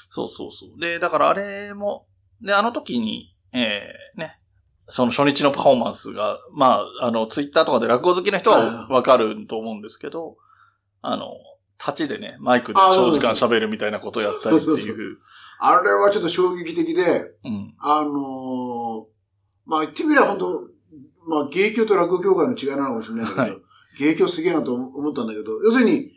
[0.09, 0.79] そうそうそう。
[0.79, 2.07] で、だからあれも、
[2.43, 4.39] で、あの時に、えー、ね、
[4.89, 10.37] その初日のパフォーマンスが、まあ、あの、ツイッターとかで落語好きな人はわかると思うんですけど、
[11.01, 11.33] あの、
[11.79, 15.17] 立ちでね、マイクで長時間喋るみたいなことをやったりってそうそういう。
[15.59, 17.73] あれはちょっと衝撃的で、うん。
[17.79, 19.05] あのー
[19.65, 20.67] まあ言ってみれば本当
[21.27, 23.57] まあ芸協と落語協会の違いなのかもしれないけど、はい
[23.97, 26.11] 芸協すげえなと思ったんだけど、要するに、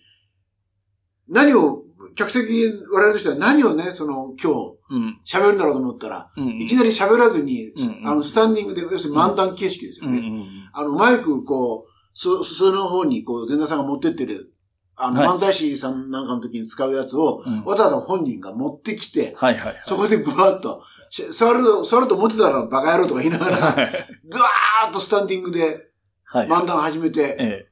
[1.28, 1.82] 何を、
[2.14, 5.20] 客席、我々としては何をね、その今日うん。
[5.24, 6.60] 喋るんだろうと思ったら、うん。
[6.60, 10.16] いきなり喋らずに、うんうんあの、スタンディングで、要するに漫談形式ですようん。
[10.16, 10.28] うね。
[10.28, 10.44] ん。
[10.72, 14.52] あの、マイク、こう、そ、その方に、こう、前田さんが持ってってる、
[14.96, 19.82] あの、はい漫才師さんなんかの時に使うやつを、うんわざわざ本人が持ってきて、はいはいはい。
[19.84, 24.06] そこでブワーッと、し座ると、座ると思ってたらバカ野郎とか言いながら、はい。
[24.28, 25.88] ずわーっとスタンディングで
[26.24, 26.48] はい。
[26.48, 27.68] 漫談始めて、え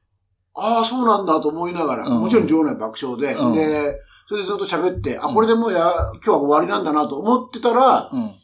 [0.54, 3.96] ああ、そうなんだと思いながら、うんもちろん場内爆笑で、うんで、
[4.32, 8.16] それでずっと喋って、あ、うんこれでもうや、今日は終わりなんだなと思ってたら、え。
[8.16, 8.34] うん。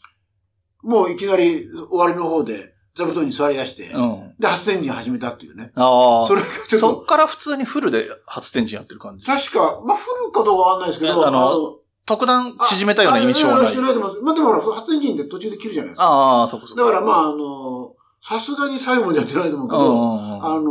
[0.83, 4.35] もういきなり終わりの方で座布団に座り出して、うん。
[4.39, 5.73] で、初天神始めたっていうね。
[5.75, 6.27] ああ。
[6.29, 9.25] それがちょっと、そっから普通にフルで初天神やってる感じ。
[9.25, 13.81] 確か、まあ、フルかどうかわかんないですけど、あの特段縮めたような印象はないして。
[13.81, 14.21] ないと思います。
[14.23, 16.05] まあ、でもほら、初天神って途中で切るじゃないですか。
[16.07, 16.81] ああ、そこそこ。
[16.81, 20.71] だからまあ、あの、さすがに最後までやってないと思うけど、あの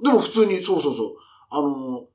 [0.00, 1.12] ーでも普通に、そうそうそう。
[1.50, 2.09] あのー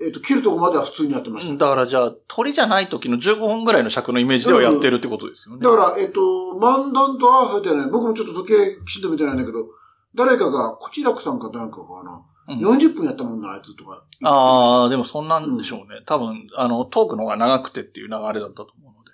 [0.00, 1.54] えっ、と、切るとこまでは普通にやってました。
[1.54, 5.62] だからじゃあ、鳥じゃない時の15分ぐらいの尺のイメージではやってるってことですよね。
[5.62, 6.20] だから、えっ、と、
[6.60, 9.66] 漫談と合わせてね、僕もちょっと時計きちんと見てないんだけど、
[10.14, 14.04] 誰かが、こちらくさんかなんかかな、うん40分やったもんな、あいつとか。
[14.22, 16.02] ああ、でもそんなんでしょうね。
[16.04, 19.12] 多分、あの、トークの方が長くてっていう流れだったと思うので。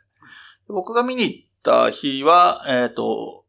[0.67, 3.45] 僕が見に行った日は、えっ、と、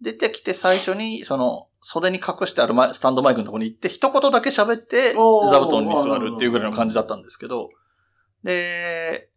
[0.00, 5.20] 出てきて最初に、その、袖に隠してあるスタンドマイクのところに行って、一言だけ喋って、座
[5.66, 7.68] 布団に座るっていうぐらいの感じだったんですけど、
[8.42, 9.28] で、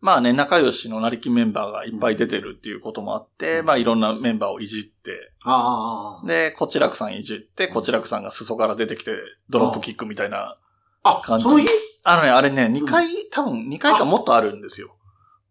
[0.00, 3.66] まあね、仲良しの成金メンバーがいっぱい出てるっていうこともあって、うん。
[3.66, 5.12] まあいろんなメンバーをいじって、
[5.44, 9.12] ああで、こちらくさんいじって、こちらくさんが裾から出てきて、
[9.50, 10.56] ドロップキックみたいな。
[11.02, 11.42] ああ、感じ。
[11.42, 11.68] その日？
[12.02, 14.96] あのね、あれね、2回、多分2回かもっとあるんですよ。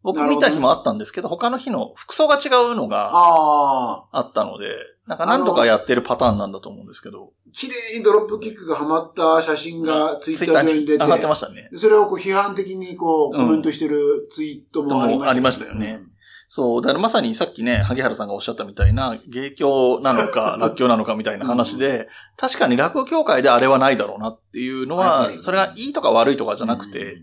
[0.02, 3.99] 僕見た日もあったんですけど、他の日の服装が違うのが
[4.60, 4.68] で、
[5.08, 11.70] なんか何度かやってるパターンなんだと思うんですけど、綺麗にドロップキックがはまった写真がツイッター上に出て、に上がってましたね。
[11.74, 16.02] それをこう批判的にこううんコメントしてるツイートもありました,、もありましたよね。
[16.52, 27.22] そう、だからまさにさっきね、萩原さんがおっしゃったみたいな、芸協なのか、 落協なのかみたいな話で、確かに落語協会であれはないだろうなっていうのはやっぱ、りそれがいいとか悪いとかじゃなくて、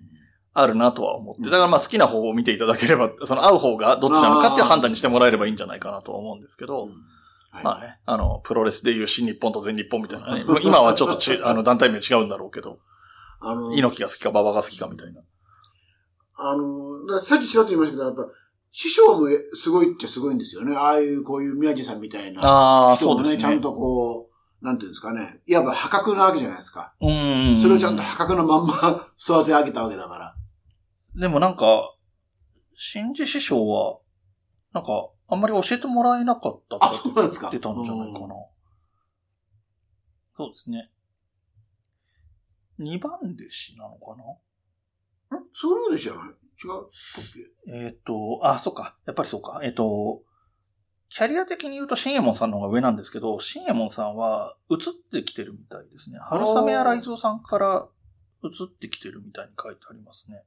[0.54, 1.50] あるなとは思って。
[1.50, 6.92] だからまあ好きな方を見ていただければ、その合う方がどっちなのかっていう判断にしてもらえればいいんじゃないかなとは思うんですけど、うん
[7.56, 12.78] はいまあね、あの、プロレスでいう新日本と全日本みたいなね、今はちょっとち、 あの、団体名違うんだろうけど、
[13.40, 15.22] あの、猪木が好きか馬場が好きかみたいな。
[16.38, 18.22] あの、ださっきちらっと言いましたけど、やっぱ、
[18.72, 20.76] 師匠もすごいっちゃすごいんですよね。
[20.76, 23.42] ああいう、こういう宮地さんみたいなああ、人もね、そうですね。
[23.42, 25.40] ちゃんとこう、なんていうんですかね。
[25.46, 26.92] いわば破格なわけじゃないですか。
[27.00, 27.58] うん。
[27.60, 28.74] それをちゃんと破格なまんま
[29.18, 30.36] 育て上げたわけだから。
[31.14, 31.94] でもなんか、
[32.74, 33.98] 新次師匠は、
[34.72, 38.34] なんか、あんまり教えてもらえなかったとあ、かそうなんですってたんじゃないかな。
[40.36, 40.90] そうですね。
[42.78, 44.14] 二番弟子なのか
[45.30, 45.38] な？
[45.38, 45.44] うん。
[45.44, 46.20] んそうでしょ違う？
[46.20, 46.20] っ
[47.66, 48.96] けえっ、と、あ、そっか。
[49.06, 49.60] やっぱりそうか。
[49.62, 50.22] えっ、と、
[51.08, 54.78] キャリア的に言うと、新右衛門さんの方が上なんですけど、新右衛門さんは移っ
[55.10, 56.18] てきてるみたいですね。
[56.20, 57.88] 春雨や雷蔵さんから
[58.42, 60.44] 移ってきてるみたいに書いてありますね。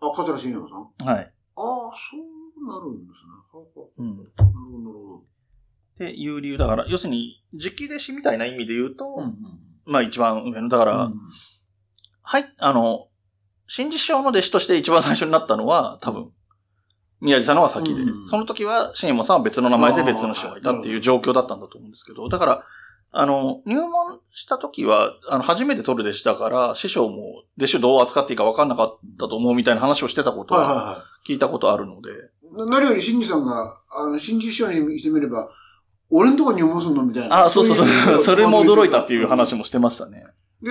[0.00, 1.06] あ、桂新山さん？
[1.06, 1.32] はい。
[1.56, 3.30] ああ、そうなるんですね。
[3.52, 4.16] ははうん。
[4.18, 5.24] なるほど、なるほ
[5.98, 6.58] っていう理由。
[6.58, 9.14] だから、要するに、直弟子みたいな意味で言うと、ど。
[9.16, 9.34] うん
[9.90, 11.14] まあ一番上の、だから、うん
[12.22, 13.08] はい、あの、
[13.66, 16.30] 新次師匠の弟子として一番最初になったのは、多分、
[17.22, 22.64] 宮地さんのが先で、うんその時は、新右衛門さんは別の名前で別の師匠がいたっていう状況だったんだと思うんですけど、だから、
[23.10, 32.70] あの、入門した時は、あの、初めて取る弟子だから、師匠も弟子をどう扱っていいか分かんなかったと思うみたいな話をしてたことははいはいは聞いたことあるので、い。
[32.70, 35.48] なるより、新次さんが、あの、新次師匠にしてみれば、
[36.10, 37.44] 俺んとこに思すんのみたいな。
[37.44, 40.24] あ、そうそうそう、いそれも驚いたっていう話もしてましたね。
[40.62, 40.70] で、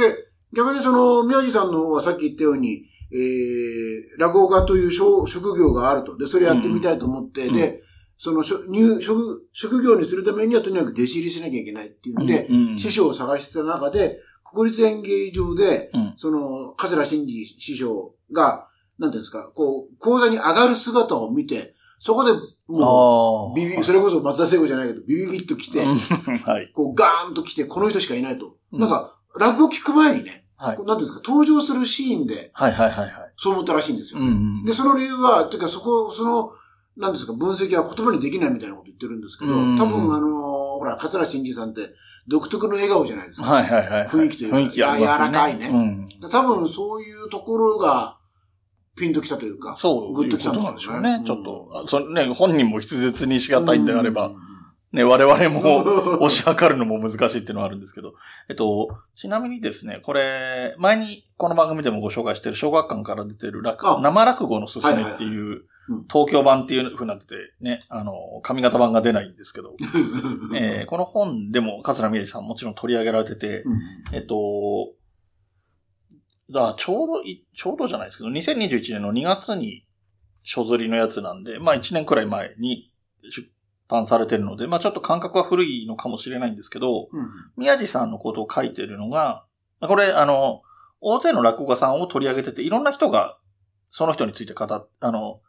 [0.53, 6.17] 逆にその、宮地さんの方はさっき言ったように、えー、落語家という職職業があると。
[6.17, 7.81] で、それやってみたいと思って、うんで、
[8.17, 14.19] その職、入、職、職業にするためにはとにかく弟子入りしなきゃいけないっていうので、うん師匠を探してた中で、
[14.51, 22.31] 国立演芸場で、うんその、桂真治師匠が、なんていうんですか、こう、講座に上がる姿を見て、そこで、
[22.67, 23.55] もう。
[23.55, 25.95] ビビ、それこそ松田聖子じゃないけど、ビビビッと来て、うん
[26.45, 26.71] はい。
[26.73, 28.55] こう、ガーンと来て、この人しかいないと。
[28.71, 33.11] うんなんか、落語聞く前にね、はいなんていうんですか、登場するシーンで、はいはいはいはい。
[33.37, 34.19] そう思ったらしいんですよ。
[34.19, 34.29] うんう
[34.63, 34.65] ん。
[34.65, 36.51] で、その理由は、というか、そこ、その、
[36.97, 41.89] なんですか、分析は言葉にできないみたいなこと言ってるんですけど、うん多分、あのーほら、桂真治さんって、
[42.27, 43.51] 独特の笑顔じゃないですか。
[43.51, 44.07] はいはいはい。
[44.07, 45.25] 雰囲気というか雰囲気ありますね。
[45.25, 46.29] や柔らかいねうん。
[46.29, 48.16] 多分、そういうところが、
[48.97, 50.13] ピンときたというか、そう。
[50.13, 51.39] グッときたんでしょうねなんでしょうね。
[51.39, 54.37] ちょっと、あそのね、本人も筆舌にしがたいんであればうん、
[54.91, 55.83] ね、我々も
[56.27, 58.13] 推し量るのも難しいっていうのはあるんですけど。
[58.49, 69.75] えっと、ちなみにですね、これ、前にこの番組でもご紹介している小学館から出てる落あ生落語のすすめってはいううん、東京版っていう風になってて、ね、あの、上方版が出ないんですけど、
[70.55, 73.79] えーこの本でも桂宮治さんもちろん取り上げられてて、うん
[74.13, 74.91] えっと、
[76.51, 79.85] だちょうどい、ちょうどじゃないですけど、2021年の2月に
[80.43, 82.91] 書釣りのやつなんで、まあ1年くらい前に
[83.29, 83.49] 出
[83.87, 89.45] 版されてるので、まあちょっと感覚は古いのかもしれないんですけど、うん宮地さんのことを書いてるのが、
[89.81, 90.61] これ、あの、
[91.01, 93.37] 大勢の落語家さんを取り上げてて、いろんな人が
[93.89, 95.41] その人について語っ、あの、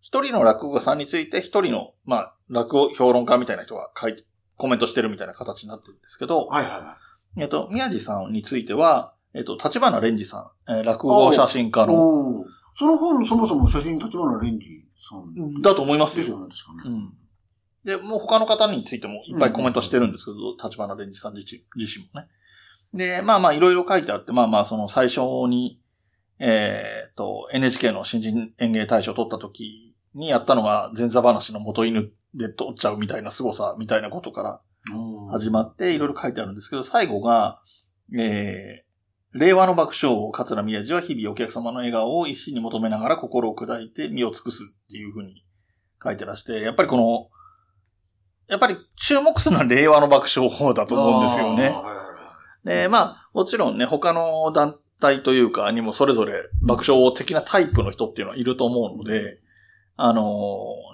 [0.00, 4.24] 一人の落語家さんについて一人の、まあ、落語評論家みたいな人が書いて、
[4.56, 6.98] コメントしてるみたいな形になってるんですけど、はいはいは
[7.36, 11.86] えっと、宮地さんについては、えっと、立花蓮司さん、えー落語写真家い。
[11.86, 15.62] の、その本、そもそも写真立花蓮司さん。
[15.62, 16.24] だと思いますよ。
[16.24, 16.94] ですよね、確かね。
[16.94, 17.12] うん。
[17.84, 22.28] で、もう他の方についてもいっぱいコメントしてるんですけど、立花蓮司さん自身もね。
[22.92, 25.80] で、まあまあいろいろ書いてあって、まあまあその最初に、
[26.38, 34.60] えーっと、NHK の新人演芸大賞を取った時にやったのが前座話の元犬で取っちゃうみたいな凄さみたいなことから
[35.30, 37.60] 始まっていろいろ書いてあるんですけど、最後が、
[38.18, 38.89] えー、
[39.32, 45.44] 令和の爆笑王、桂宮治は日々お客様の笑顔を一心に求めながら心を砕いて身を尽くすっていうふうに
[46.02, 47.28] 書いてらして、やっぱりこの、
[48.48, 51.74] やっぱり注目するのは令和の爆笑法だと思うんですよね。
[52.64, 59.38] で、まあ、もちろんね、他の団体というかにもそれぞれ爆笑王的なタイプの人っていうのはいると思うので、
[59.96, 60.22] あの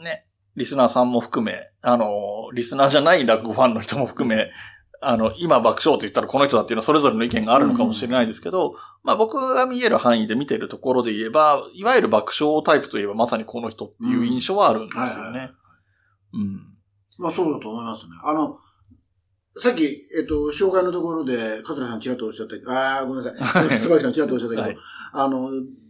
[0.00, 4.50] ーね、リスナーさんも含め、あのーリスナーじゃない落語ファンの人も含め、
[5.00, 15.50] あの、今爆笑と言ったらこの人だっていうのはそれぞれの意見があるのかもしれないですけど、まあ僕が見える範囲で見てるところで言えば、いわゆる爆笑タイプといえばまさにこの人っていう印象はあるんですよね。
[16.32, 16.76] うん。
[17.18, 18.10] まあそうだと思いますね。
[18.24, 18.58] あの、
[19.58, 23.72] さっき、えっと、紹介のところで、桂さんちらっとおっしゃったけど、ああ、ごめんなさい。
[23.80, 24.78] 椿さんちらっとおっしゃったけど、はい
[25.12, 25.48] あの、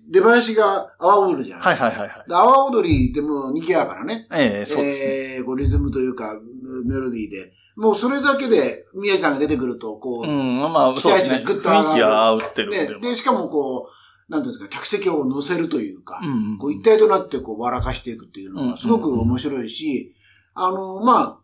[0.09, 2.29] 出囃子が阿波踊りじゃないはいはいはいはい。
[2.29, 4.29] で阿波踊りでも人気やからね。
[4.33, 5.35] ええそうですね。
[5.39, 6.39] えーこうリズムというか、
[6.85, 7.53] メロディーで。
[7.77, 11.45] もうそれだけで、宮治さんが出てくると、こう、うん、まあ、そうですね。
[11.47, 12.95] 期待値がぐっと上がる雰囲気が合ってるんで。
[12.95, 16.59] ね、で、しかもこう、なんていうんですか、客席を乗せるというか、うん。
[16.59, 20.15] こう一体となってこう笑かしていくっていうのうんがすごく面白いし、
[20.55, 21.39] あの、まあ、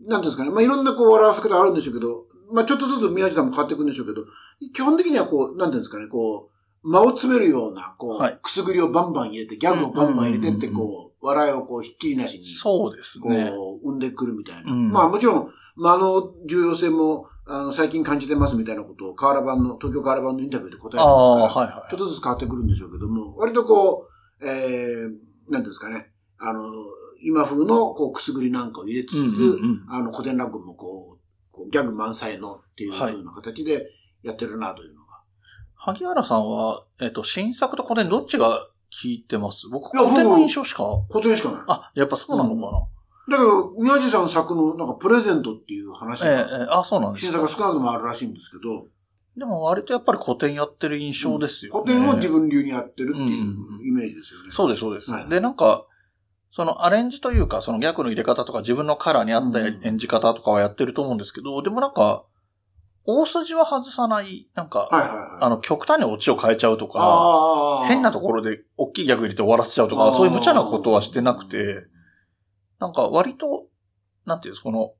[0.00, 4.24] なんていうんですかね、まあいろんなこう笑わせ方あるんでしょうけど、まあちょっとずつ宮地さんも変わっていくんでしょうけど、
[4.72, 6.50] 基本的にはこう、なんていうんですかね、こ
[6.82, 13.50] う、間を詰めるような、こう、はいくすぐりをバンバン入れて、ギャグをバンバン入れてって、うんうんうんこう、笑いをこう、ひっきりなしに、そうですこね。
[13.50, 14.72] う、生んでくるみたいな。
[14.72, 21.90] うんまあもちろん、間の重要性も、あの、最近感じてますみたいなことを、河原版の、東京河原版のインタビューで答えてああ、ますから、はいはい。
[21.90, 24.08] ちょっとずつ変わってくるんでしょうけども、割とこ
[24.40, 26.62] う、えー、なんですかね、あの、
[27.22, 31.18] 今風のこうくすぐりなんかを入れつつ、うんうんうんあの古典落語もこう、
[31.50, 33.88] こうギャグ満載のっていうはい風な形で
[34.22, 35.08] やってるなというのが。
[35.74, 40.84] 萩原さんは、えっと、新作と古典どっちが聞いてます僕、古典の僕印象しか？
[41.10, 41.60] 古典しかない。
[41.68, 42.86] あ、やっぱそうなのか
[43.30, 46.30] だけど、宮地さんの作のなんかプレゼントっていう話な。
[46.30, 48.86] ええが、ええあ、そうなんですか新作が少なくともあるらしいんですけど、
[49.36, 51.92] でも割とやっぱり古典やってる印象ですよね。
[51.92, 54.50] 古典を自分流にやってるっていううんうんイメージですよね。
[54.50, 55.10] そうです、そうです。
[55.10, 55.84] はいで、なんか、
[56.50, 62.24] そのアレンジというか、その逆の入れ方とか自分のカラーに合ったうん演じ方とかはやってると思うんですけど、でもなんか、
[63.10, 65.28] 大筋は外さない、なんか、はいはいはい。
[65.40, 71.86] あの、極端にオチを変えちゃうとか、変なところで大きいギャグ入れて終わらせちゃうとか、そういう無茶なことはしてなくて、
[72.78, 73.64] なんか割と、
[74.26, 74.92] なんていうんですか、この、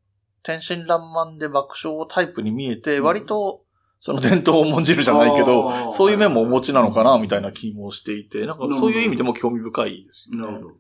[0.43, 3.65] 天真爛漫で爆笑タイプに見えて、うん割と、
[4.01, 10.47] その伝統を重んじるじゃないけどそういう面もお持ちなのかな、みたいな気もしていて、なんかそういう意味でも興味深いですよね。
[10.47, 10.77] なるほど。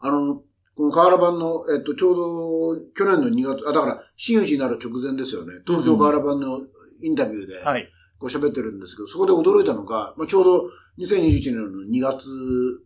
[0.00, 0.42] あの、
[0.76, 5.54] この河原版の、えっと、ちょうど、去年の2月、あ、だから、真打ちになる直前ですよね。
[5.66, 6.60] 東京河原版の
[7.02, 7.88] インタビューで、はい。
[8.18, 12.28] こう喋ってるんですけど、そこで驚いたのが、まあ、ちょうど2021年の2月、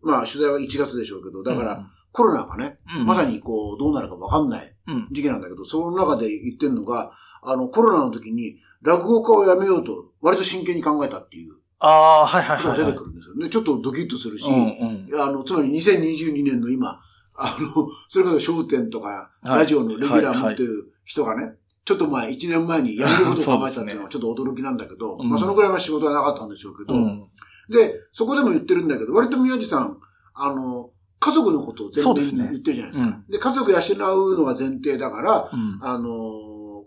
[0.03, 12.77] まあ、取材は1月でしょうけど、だから、コロナがね、うん、まさにこう、どうなるかわかんないうん、時期なんだけど、その中で言ってるのが、あの、コロナの時に、落語家を辞めようと、割と真剣に考えたっていうああ、はいはいはい、はい。
[12.77, 13.49] ことが出てくるんですよね。
[13.49, 15.21] ちょっとドキッとするし、うんうん。
[15.21, 17.01] あの、つまり2022年の今、
[17.43, 19.59] あの、それこそ商店とか、はい。
[19.61, 27.27] ラジオのレギュラー持ってる人がね、ちょっと前、1年前にやめることを考えたっていうのはちょっと驚きなんだけど、うんまあそのぐらいの仕事はなかったんでしょうけど、うん。
[27.71, 29.99] で、そこでも言ってるんだけど、割と宮地さん、
[30.35, 32.45] あの、家族のことを前提そうですね。
[32.45, 33.11] に言ってるじゃないですか。
[33.11, 33.25] うん。
[33.29, 35.79] で、家族養うのが前提だから、うん。
[35.83, 36.09] あの、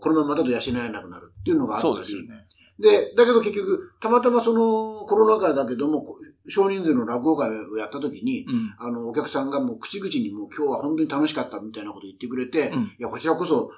[0.06, 2.46] のままだと養えなくなるっていうのがあったり、そうでね。
[2.78, 6.16] で、だけど結局、たまたまそのコロナ禍だけども、
[6.48, 8.74] 少人数の落語会をやった時に、うん。
[8.78, 13.70] あの、お客さんがもう口々にもう今日は本当に楽しかったみたいなこと言ってくれて、うんいや、こちらこそ、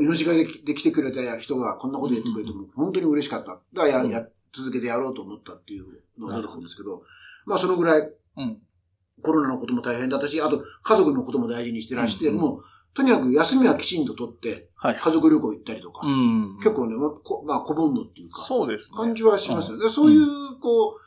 [0.00, 3.52] 命がけでで来てくれた人がこんなこと言ってくれても本当に嬉しかった。
[3.52, 5.84] だからや、うんや続けてやろうと思ったっていう
[6.18, 7.02] のがあるんですけど、
[7.46, 8.58] まあそのぐらいうん。
[9.22, 12.62] コロナのことも大変だったし、あと家族のことも大事にしてらして、もう、
[12.94, 14.96] とにかく休みはきちんと取って、はい。
[14.96, 16.56] 家族旅行行ったりとか、うん。
[16.58, 18.96] 結構ね、まあこまあ、小煩悩っていうか、そうですね。
[18.96, 19.84] 感じはしますよね。
[19.84, 20.26] でそういう、
[20.60, 20.98] こ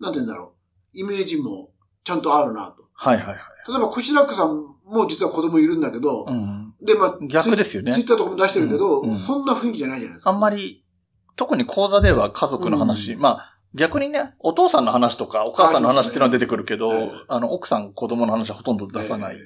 [0.00, 0.55] う、なんて言うんだろう、
[0.96, 1.70] イメージも
[2.04, 2.88] ちゃんとあるなと。
[2.94, 3.36] はいはいはい。
[3.68, 6.74] 例えば、コシラックさんも実は子供いるんだけど、うん。
[6.80, 10.30] で、まあ、逆ですよねツイッターとかも出してるけど、うんうんそんな雰囲気じゃないじゃないですか。
[10.30, 10.84] あんまり、
[11.36, 19.38] 特に講座では家族の話、うんまあ、逆にね、お父さんの話とか、お母さんの話っていうのは出てくるけど、あねはいあの、奥さん、子供の話はほとんど出さないえ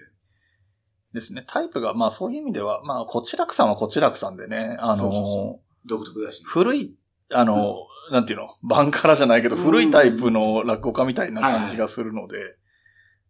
[1.12, 1.44] ですね。
[1.48, 6.42] タイプが、まあそういう意味では、まあ、こちらくさんはこちらくさんでね、あの、そうそうそー独特だし。
[6.44, 6.94] 古い、
[7.32, 12.56] あの、なんていうの、バンカラじゃないけど、うん古いタイプの落語家みたいな感じがするので、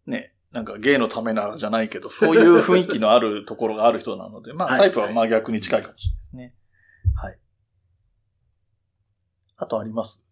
[0.07, 6.55] ね、なんか芸のためならじゃないけど、そういう雰囲気のあるところがある人なので、 まあはいタイプはまあ逆に近いかもしれないですね。
[7.15, 7.39] はい。
[9.57, 10.27] あとあります？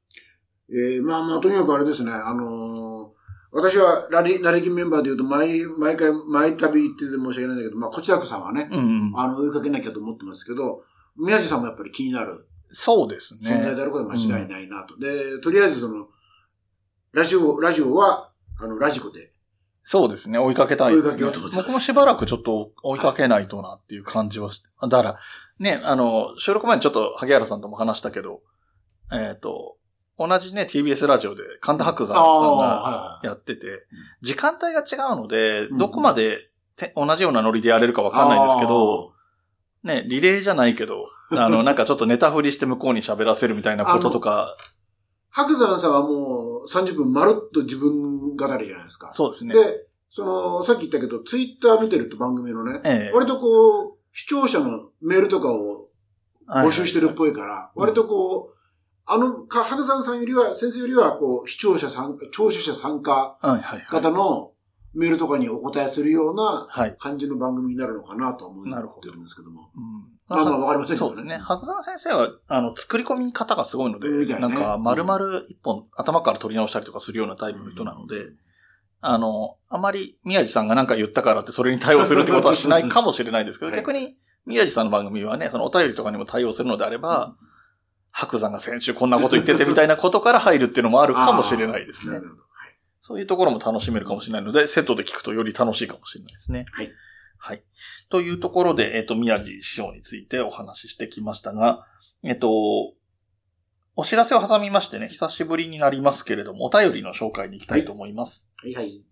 [0.70, 3.18] えーまあまあ、とにかくあれですね、あのー
[3.50, 9.12] 私はラリ、ラリキンメンバーで言うと、毎、毎回、毎旅行ってて申し訳ないんだけど、まあ、こちらくさんはね、うんうん。
[9.16, 10.84] あの、追いかけなきゃと思ってますけど、
[11.16, 13.82] 宮地さんもやっぱり気になるそうです存在でね。
[13.82, 14.98] あることは間違いないなと。
[14.98, 16.08] で、とりあえずその、
[17.12, 19.32] ラジオ、ラジオは、あの、ラジコで、
[19.82, 20.38] そうですね。
[20.38, 20.96] 追いかけたいね。
[20.96, 24.68] 追いかけようと思ってます僕もしばらくちょっと追いかけないとなっていう感じはして。
[24.82, 25.18] だから、
[25.58, 28.42] ね、あの、収録前にちょっと萩原さんとも話したけど、
[29.10, 29.78] えっ、と、
[30.18, 33.86] 同じね、TBS ラジオで神田伯山さんがはいやってて、
[34.20, 39.12] 時間帯が違うので、うんどこまでて同じようなノリでやれるかわかんないんですけど、
[39.84, 41.06] ね、リレーじゃないけど、
[41.36, 44.56] あの、なんかちょっとネタ振りして向こうに喋らせるみたいなこととか、
[45.30, 49.12] 白山さんはもう30分まるっと自分語りじゃないですか。
[49.14, 49.54] そうですね。
[49.54, 55.88] で、その、さっき言ったけど、ツイッター見てると番組のね、ええ割とこう、視聴者のメールとかを
[56.48, 58.58] 募集してるっぽいから、割とこう、
[59.06, 63.86] あの、か、白山さんよりは、先生よりは、こう、視聴者参加、聴取者参加はいはいはい。
[63.90, 64.52] 型の
[64.98, 66.96] メールとかにお答えするようなはい。
[66.98, 69.70] 感じの番組になるのかなと思ってなるほどるんですけども。
[69.76, 71.14] うんまあまあわかりませんけどね。
[71.14, 71.38] そうですね。
[71.38, 74.38] 白山先生は、あの、作り込み方がすごいので、ね。
[74.38, 75.18] なんか、丸々
[75.48, 78.26] 一本頭から取り直したりとかするようなタイプの人なので、
[79.00, 83.80] あの、あまり宮地さんが何か言ったからってそれに対応するってことはしないかもしれないですけど、はい。
[83.80, 87.36] 逆に宮地さんの番組はね、そのお便りとかにも対応するのであれば、
[88.10, 92.20] 白山が先週こんなこと言っててみたいなことから入るっていうのもあるかもしれないですね。
[93.08, 96.66] そういうところも楽しめるかもしれないので、セットで聞くとより楽しいかもしれないですね。
[96.70, 96.92] はい。
[97.38, 97.62] はい。
[98.10, 101.86] というところで、えっ、と、宮地師匠についてお話ししてきましたが、
[102.22, 102.50] えっ、と、
[103.96, 108.50] お知らせを挟みましてね、久しぶりになりますけれども、お便りの紹介に行きたいと思います。
[108.62, 109.02] はいはい。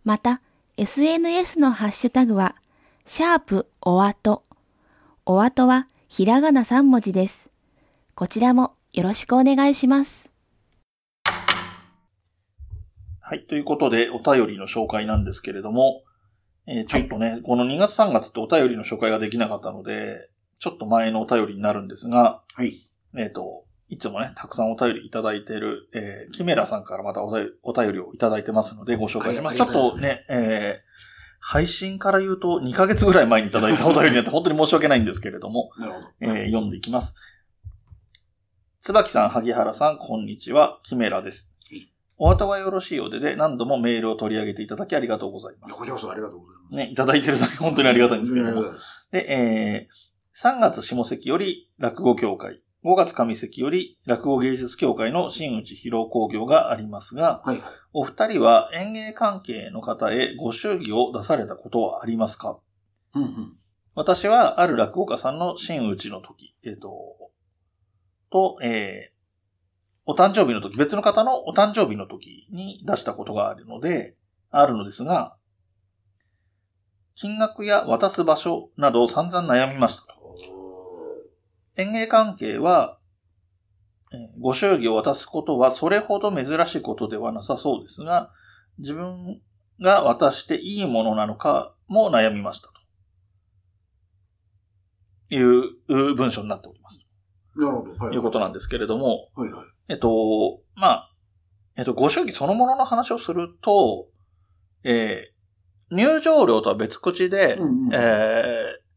[0.04, 0.42] また、
[0.76, 2.56] SNS のハッシュタグは、
[3.06, 4.44] シャープおあと。
[5.24, 7.48] おあとはひらがな3文字です。
[8.14, 10.32] こちらもよろしくお願いします。
[13.20, 13.44] はい。
[13.46, 16.02] ということで、お便りの紹介なんですけれども、
[16.66, 22.88] えーちょっとね、この2月3月ってお便りの紹介ができなかったので、ちょっと前のお便りになるんですが、はい。
[23.16, 29.60] えっ、と、いつもね、たくさんお便りいただいている、えーキメラさんからまたお便りお便りをいただいてますので、ご紹介します。
[29.60, 30.88] はいちょっとね、えー
[31.40, 36.06] 配信から言うと2ヶ月ぐらい前にいただいたお便りになって本当に申し訳ないんですけれども、なるほど。
[36.20, 37.14] えー読んでいきます。
[38.88, 40.80] 椿さん、萩原さん、こんにちは。
[40.82, 41.92] キメラですはい。
[42.16, 45.74] お後がよろしいようでで、何度もメールを取り上げていただきありがとうございます。
[45.74, 46.74] こちらこそありがとうございます。
[46.74, 48.62] ね、いただいてるだけ本当にありがたいんですけども。
[49.12, 57.70] で、えー、3月下関より落語協会、5月上関より落語芸術協会の新内披露工業がありますが、はいはい。
[57.92, 62.58] お二人は演芸関係の方へご祝儀を出されたことはありますか？
[63.14, 63.52] うんうん。
[63.94, 67.17] 私はある落語家さんの新内の時、えっ、と、
[68.30, 69.18] と、えー
[70.10, 74.16] お誕生日の時、別の方のお誕生日の時に出したことがあるので、
[74.50, 75.36] あるのですが、
[77.14, 80.36] 金額や渡す場所などを散々悩みましたと。
[81.76, 82.98] 演芸関係は、
[84.40, 88.32] ご祝儀を渡すことはそれほど珍しいことではなさそうですが、
[88.78, 89.42] 自分
[89.78, 92.74] が渡していいものなのかも悩みましたと。
[95.30, 97.07] いう文章になっております。
[97.58, 97.90] なるほど。
[97.90, 97.98] はい。
[98.10, 99.66] ということなんですけれども、はいはい。
[99.88, 101.14] えっと、まあ、
[101.76, 104.08] えっと、ご祝儀そのものの話をすると、
[104.84, 105.38] えー
[105.90, 108.88] 入場料とは別口で、うんうんえー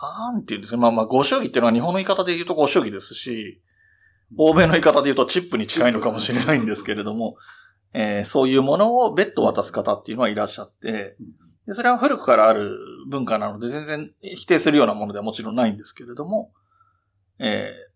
[0.00, 3.62] なんていうんですか、まあまあ、ご祝儀っていうのは日本の言い方で言うとご祝儀ですし、
[4.36, 7.36] 欧米の言い方で言うとチップに近いのかもしれないんですけれども、
[7.94, 11.16] えーそういうものを別途渡す方っていうのはいらっしゃって、
[11.66, 12.76] でそれは古くからある
[13.08, 16.52] 文化なので全然否定するようなものではもちろんないんですけれども、
[17.38, 17.87] えー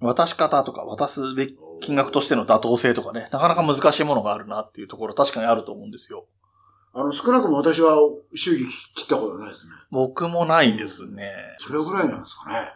[0.00, 6.26] 渡し方とか渡すべき金額としての妥当性とかね、なかなか難しいものがあるなっていうところ確かにあると思うんですよ。
[6.92, 7.98] あの、少なくとも私は
[8.34, 9.72] 祝儀切ったことないですね。
[9.90, 11.32] 僕もないですね。
[11.58, 12.68] それぐらいなんですかね。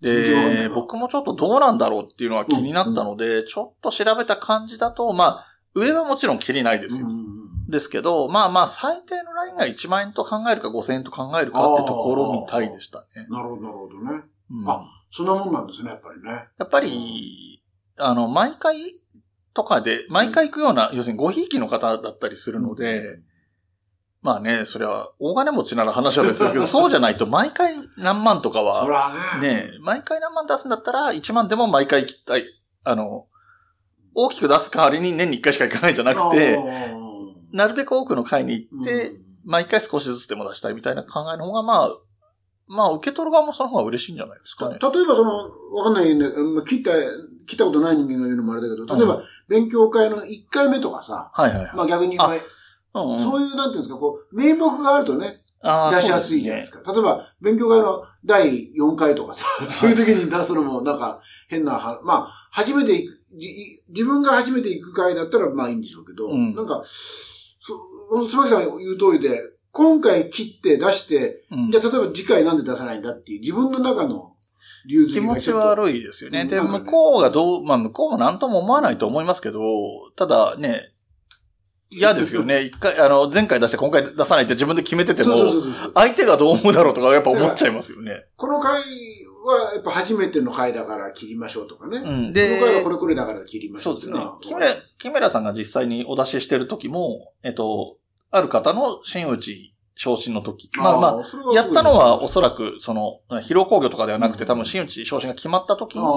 [0.00, 7.06] で、な僕もちょっとどうなんだろうっていうのは気になったので、ちょっと調べた感じだと、まあ、上はもちろん切りないですよ。
[7.06, 7.36] うんうんうん
[7.68, 13.26] ですけど、まあまあ、最低のラインが1万円と考えるか5000円と考えるかってところみたいでしたね。
[13.28, 14.24] なるほど、なるほどね。
[14.50, 16.30] うんあそんなもんなんですね、やっぱりね。
[16.58, 17.62] やっぱり、
[17.96, 19.00] あの、毎回
[19.54, 23.20] とかで、毎回行くような、要するにごひいきの方だったりするので、
[24.20, 29.70] まあね、それは、大金持ちなら話は別ですけど、 そうじゃないと毎回何万とかそは、らね。
[29.70, 32.44] ね、毎回何万出すんだったら、1万でも毎回切ったい。
[32.84, 33.26] あの、
[34.14, 36.58] 大きく出す代わりに年に1回しか行かないんじゃなくて、
[37.52, 41.90] なるべく多くの回に行って、うん毎回少しずつでも出したいみたいな考えの方が、まあ、
[42.68, 44.78] まあ、受け取る側もその方が嬉しいんじゃないですかね。
[44.78, 46.92] た例えばその、わかんないね、まあ切った、
[47.46, 51.76] 切ったことない人間が言うのもあれだけど、例えば、勉強会の1回目とかさ、はいはいはい。
[51.76, 56.92] まあ逆に言うんうんそういう、なんていうんですか、こう、名目があるとね、出しやすいじゃないですか。
[56.92, 66.82] 例えば、勉強会の第4回とかさ、 そういう時に出すのも、なんか、変なは、まあ、初めて行く、じ自分が初めて行く会だったら、まあいいんでしょうけど、うんなんか、
[67.60, 67.74] そ、
[68.28, 69.38] 椿さんが言う通りで、
[69.76, 74.32] 今回切って出して、うんじゃあ例えば次回なんで出さないんだっていう自分の中の
[74.86, 75.52] 理由付気持ち。
[75.52, 76.46] 悪いですよね。
[76.46, 79.60] で、向こうがどう、まあ向こうも何とも思わないと思いますけど、
[80.16, 80.94] ただね、
[81.90, 82.62] 嫌ですよね。
[82.64, 85.34] 一回、あの、前回出して今回出さないって自分で決めてても。
[85.94, 88.24] 相手がどう思うだろうとかやっぱ思っちゃいますよね。
[88.36, 88.80] この回
[89.44, 91.98] はやっぱ初めての回だから切りましょうとかね。
[91.98, 92.04] うん。
[92.04, 94.68] こので、回はこれこれだから切りましそうですねょうっていうのは。。
[94.70, 97.98] キメラ、キメラさんが実際にお出ししてる時も、えっと、
[98.30, 100.70] ある方の真打ち昇進の時。
[100.76, 106.08] まあまあ、やったのはおすそらく、その、疲労工業とかではなくて、多分真打ち昇進が決まった時に、あ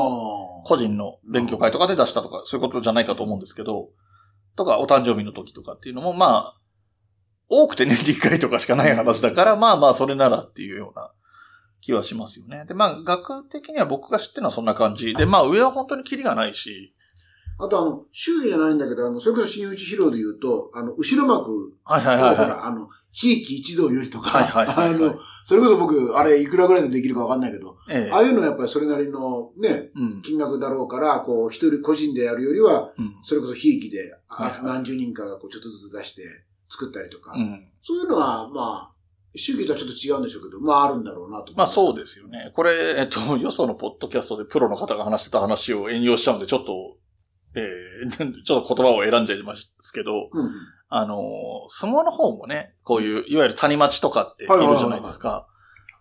[0.65, 3.89] 個人の勉強会とかで出したとか、そういうことじゃないかと思うんですけど、
[4.57, 6.59] とか、お誕生日の時とかっていうのも、まあ、
[7.47, 11.11] 多くて年理解とかしかない話だから、まあまあ、それならっていうような
[11.81, 12.65] 気はしますよね。
[12.65, 15.13] で、まあ、学的には僕が知ってるのはそんな感じ。
[15.15, 16.93] で、まあ、上は本当にキリがないし、
[17.59, 21.51] あとあの、周囲じゃないんだけど、あの、それこそ新内披露で言うと、あの、後ろ幕
[21.83, 27.91] はいはいはいはほら、あの、ひいき一同よりとか、はいはいはいはいあの、それこそ僕、あれいくらぐらいでできるかわかんないけど、い。
[27.91, 30.21] ええああいうのはやっぱりそれなりのね、うん。
[30.21, 33.15] 金額だろうから、こう、一人個人でやるよりは、うん。
[33.23, 36.23] それこそひいきで、あはいはい何十人かがこうちょっとずつ出して
[36.69, 37.67] 作ったりとか、うん。
[37.83, 38.91] そういうのは、まあ、
[39.35, 42.51] 主義とはちょっと違うんでしょうけど、まああるんだろうなと思まあそうでですよね。
[42.55, 46.97] これ、えっと、よそのポッドキャストでプロの方が話してた話を引用しちゃうんで、ちょっと、
[47.55, 50.51] えー、 ちょっと言葉を選んじゃいますけど、うんうん。
[50.89, 51.19] あのー、
[51.69, 55.47] 相撲の方もね、こういう、いわゆる谷町とかっているじゃないですか。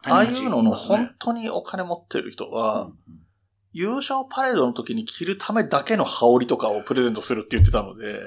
[0.05, 2.95] ああいうのの本当にお金持ってる人は、うん
[3.73, 8.19] 優勝パレードの時に着るためだけの羽織とかをプレゼントするって言ってたので、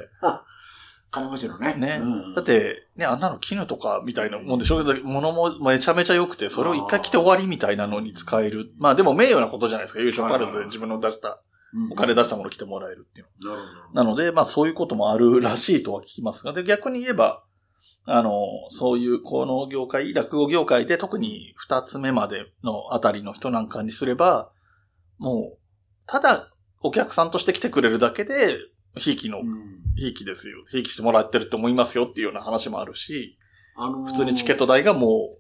[1.11, 1.73] 金持ちのね。
[1.75, 8.71] ねうんだって、ね、あんなの絹とかみたいなもんでしょうけど、物もめちゃめちゃ良くて、それを一回着て終わりみたいなのに使える。
[8.77, 9.99] まあでも名誉なことじゃないですか。
[9.99, 11.41] 優勝パレードで自分の出した、
[11.91, 13.55] お金出したもの着てもらえるっていうの。
[13.55, 14.03] なるほど。
[14.03, 17.43] なので、まあそういうこともあるらしいとは聞きますが、で、逆に言えば、
[18.05, 18.31] あの、
[18.69, 24.51] そういうこの業界、落語業界で特に二つ目までのあたりの人なんかにすれば、
[25.17, 25.57] もう、
[26.07, 26.51] ただ
[26.81, 28.57] お客さんとして来てくれるだけで、
[28.97, 30.57] ひいきのう、んひいきですよ。
[30.71, 33.37] ひいきしてもらってるって思いますよっていうような話もあるし、
[33.75, 35.37] あのー普通にチケット代がも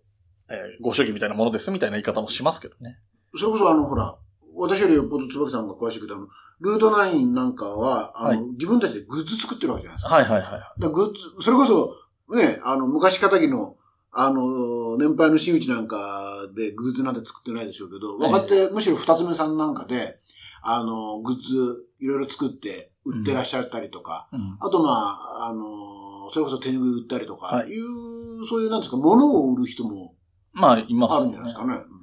[0.49, 2.99] う、えーご祝儀みたいなものですみたいな言い方もしますけどね。
[3.35, 4.17] それこそあの、ほら、
[4.55, 6.27] 私よりよっぽど椿さんが詳しいけど、あの、
[6.59, 10.15] ルート9なんかは、あの、はい自分たちでグッズ作ってるわけじゃないですか。
[10.15, 10.81] はいはいはい。
[10.81, 11.95] だグッズ、それこそ、
[12.35, 13.77] ね、あの、昔仇の、
[14.11, 20.19] あの、年配の真打ちなんかでグッズなんて作ってないでしょうけど、ええ若手、むしろ二つ目さんなんかで、
[20.61, 24.57] あの、グッズいろいろ作って売ってらっしゃったりとか、うん。
[24.59, 30.13] あとまあ、あの、それこそ手拭い売ったりとか、、はいう、そういうなんですか、物を売る人も
[30.53, 31.73] まあ、いますあるんじゃないですかね。
[31.75, 32.00] うん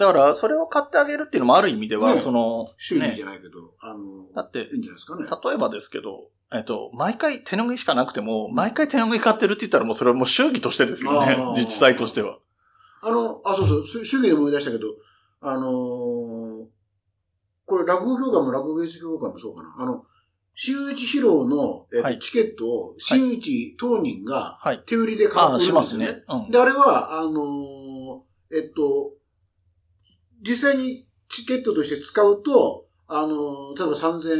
[0.00, 5.26] だから、それを買ってあげるっていうのもある意味では、ねその、主義じね、ゃないけど、あの、だっていいんじゃないですかね。
[5.44, 11.36] 例えばですけど、えっと、毎回手拭いしかなくても、毎回手拭い買ってるって言ったらもうそれはもう祝儀としてですよね。
[11.56, 12.38] 自治体としては。
[13.02, 14.86] あの、あ、そうそう、し主義で思い出したけど、
[15.42, 16.64] あのー
[17.66, 19.76] これ落語協会も落語芸術協会もそうかな。
[19.78, 20.04] あの、
[20.54, 24.82] 真打ち披露の、えチケットを真打ち当人がはい。
[24.86, 26.18] 手売りで買う売しまするんですよね。
[26.18, 26.24] ね。
[26.46, 26.50] うん。
[26.50, 29.12] で、あれは、あのーえっと、
[30.40, 34.38] 実際にチケットとして使うと、あのー例えば3000円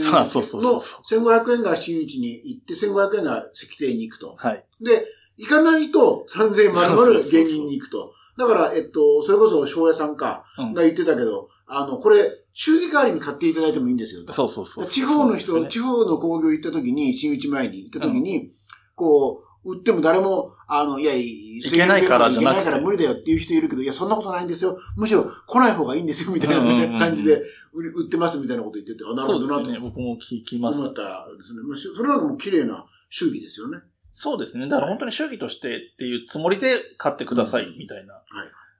[0.63, 4.35] の 1500円が真打ちに行って、1500円が石庭に行くと。
[4.37, 4.65] はい。
[4.81, 8.13] で、行かないと3000円丸々芸人に行くと。
[8.39, 14.33] だから、えっと、それこそ庄屋さんか、うんが言ってたけど、あの、これ、祝儀代わりに買っていただいてもいいんですよと。
[14.33, 14.87] そうそうそう。
[14.87, 18.53] 地方の人、そうです地方の工業行った時に、新内前に行った時に、
[18.95, 24.79] こう、売っても誰も、あの、いや、いけないからじゃなくていけないから無理だよっていう人いるけど、いや、そんなことないんですよ。
[24.97, 27.43] むしろ来ない方がいいんですよ、みたいなねうんうんうんうん感じで
[27.73, 29.79] 売ってますみたいなこと言ってて、あ、なるほどなとそうですね。
[29.81, 30.83] 僕も聞きました。
[30.83, 31.03] 思った
[31.37, 31.63] ですね。
[31.63, 33.79] まあしそれなんかもう綺麗な祝儀ですよね。
[34.13, 34.69] そうですね。
[34.69, 38.15] だから本当に祝儀としてっていうつもりで買ってくださいみたいな。
[38.15, 38.25] はい。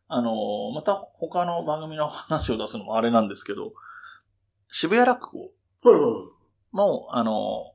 [0.09, 3.73] あの、また他の番組の話を出すのもあれなんですけど、
[4.69, 5.51] 渋谷落語
[5.83, 6.23] はいはいはい。
[6.73, 7.70] も、あの、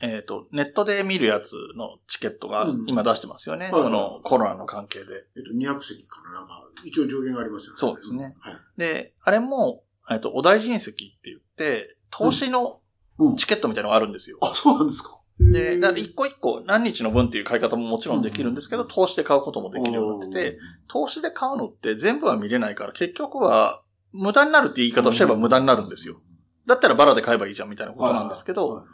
[0.00, 3.70] えっ、と、ネットで見るやつのチケットがうん今出してますよね。
[3.70, 5.24] はいそのコロナの関係で。
[5.36, 7.78] えっと、200席かななんか、一応上限がありますよね。
[7.78, 8.34] そうですね。
[8.40, 8.56] はい。
[8.76, 12.80] で、あれも、えっ、と、お大臣席って言って、投資の
[13.18, 13.36] うん。
[13.36, 14.38] チケットみたいなのがあるんですよ。
[14.42, 15.20] あ、そうなんですか。
[15.40, 23.82] で、だから一個一個何日の分っていう買い方ももちろんできるんですけど、うん投資で買うこともできるようになってて、投資で買うのって全部は見れないから、結局は
[24.12, 26.20] 無駄になるって言い方をしちゃえば無駄になるんですよ。。
[26.66, 28.84] だったらバラで買えばいいじゃんみたいなことなんですけど、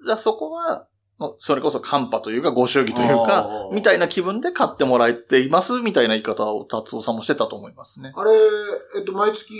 [0.00, 0.86] だからそこは、
[1.38, 8.12] それこそカンパというかご祝儀というかみたいな気分で買ってもらえています、みたいな言い方を達夫さんもしてたと思いますね。
[8.16, 8.30] あれ、
[8.96, 9.52] えっと、毎月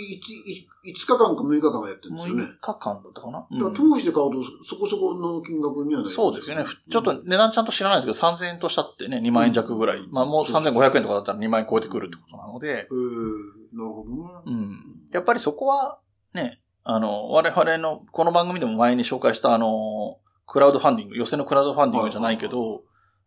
[0.85, 2.43] 5, 5日間か6日間はやってるんですよね。
[2.43, 6.63] 6日間だったかな、だからうん通して買うとそこそこの金額にはなりますそうですよね。
[6.63, 10.07] ふちょっと値段ちゃんと知らないですけど、3000円としたってね、2万円弱ぐらい。
[10.09, 14.29] まあもう3500円とかだったら2万円超えてくるってことなので、えー、なるほどね。
[14.47, 14.79] うん。
[15.13, 15.99] やっぱりそこは、
[16.33, 20.17] ね、あの、我々の、この番組でも前に紹介したあの、
[20.51, 22.83] クラウドファンディング、寄せのクラウドファンディングじゃないけど、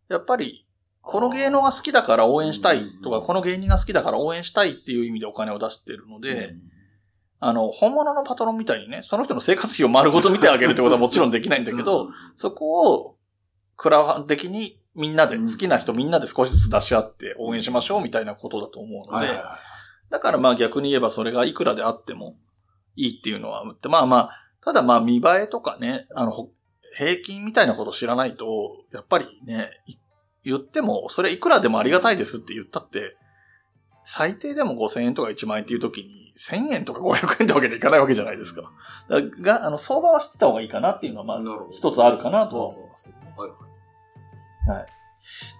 [0.09, 0.67] やっぱり、
[1.01, 6.61] この芸能が好きだから応援したいとか、うんこの芸人が好きだから応援したいっていう意味でお金を出してるので、うん。
[7.39, 13.17] あの、本物のパトロンみたいにね、その人の生活費を丸ごと見てあげるってことはもちろんできないんだけど、、そこを、
[13.75, 15.49] クラファン的にみんなで、うん。
[15.51, 19.27] 好きな人みんなで少しずつ出し合って応援しましょうみたいなことだと思うので
[20.11, 22.37] だからまあ逆に言えばそれがいくらであっても
[22.95, 24.29] いいっていうのはあって、まあまあ、
[24.63, 26.51] ただまあ見栄えとかね、あの、ほ
[26.95, 29.95] 平均みたいなこと知らないと、やっぱりね、い
[30.43, 33.17] 言っても、それいくらでもありがたいですって言ったって、
[34.05, 38.71] 最低でも5000円とか1万円っていう時に、1000円とか500円ってわけにはいかないわけじゃないですか。
[39.09, 43.33] だが、あの、相場は知ってた方がいいかなっていうのは、まあ一つあるかなとは思いますけどね。
[44.67, 44.85] はい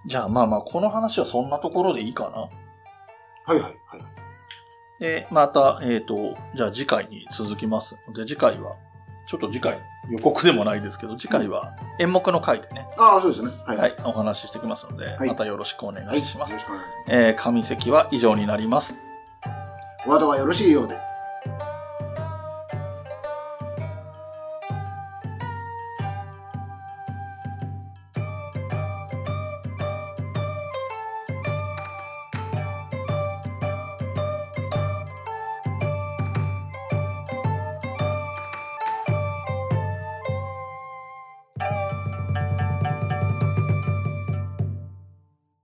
[0.06, 2.38] じゃあまあまあ、この話はそんなところでいいかな。
[2.40, 2.50] は
[3.48, 3.76] いはいはい。
[5.00, 6.16] で、また、えっ、と、
[6.56, 8.76] じゃあ次回に続きますので、次回は、
[9.28, 13.52] ちょっと次回、予告でもないですけど、次回は演目の回でね、ああ、そうですね。
[13.66, 13.78] はい。
[13.78, 16.20] はい、お話ししてきますので、はいまたよろしくお願はい。
[16.20, 16.52] いします。
[16.52, 18.94] よろしくお願いしえー、上席は以上になります。
[18.94, 19.00] ま
[20.04, 20.10] す。
[20.10, 21.15] お後がよろしいようで。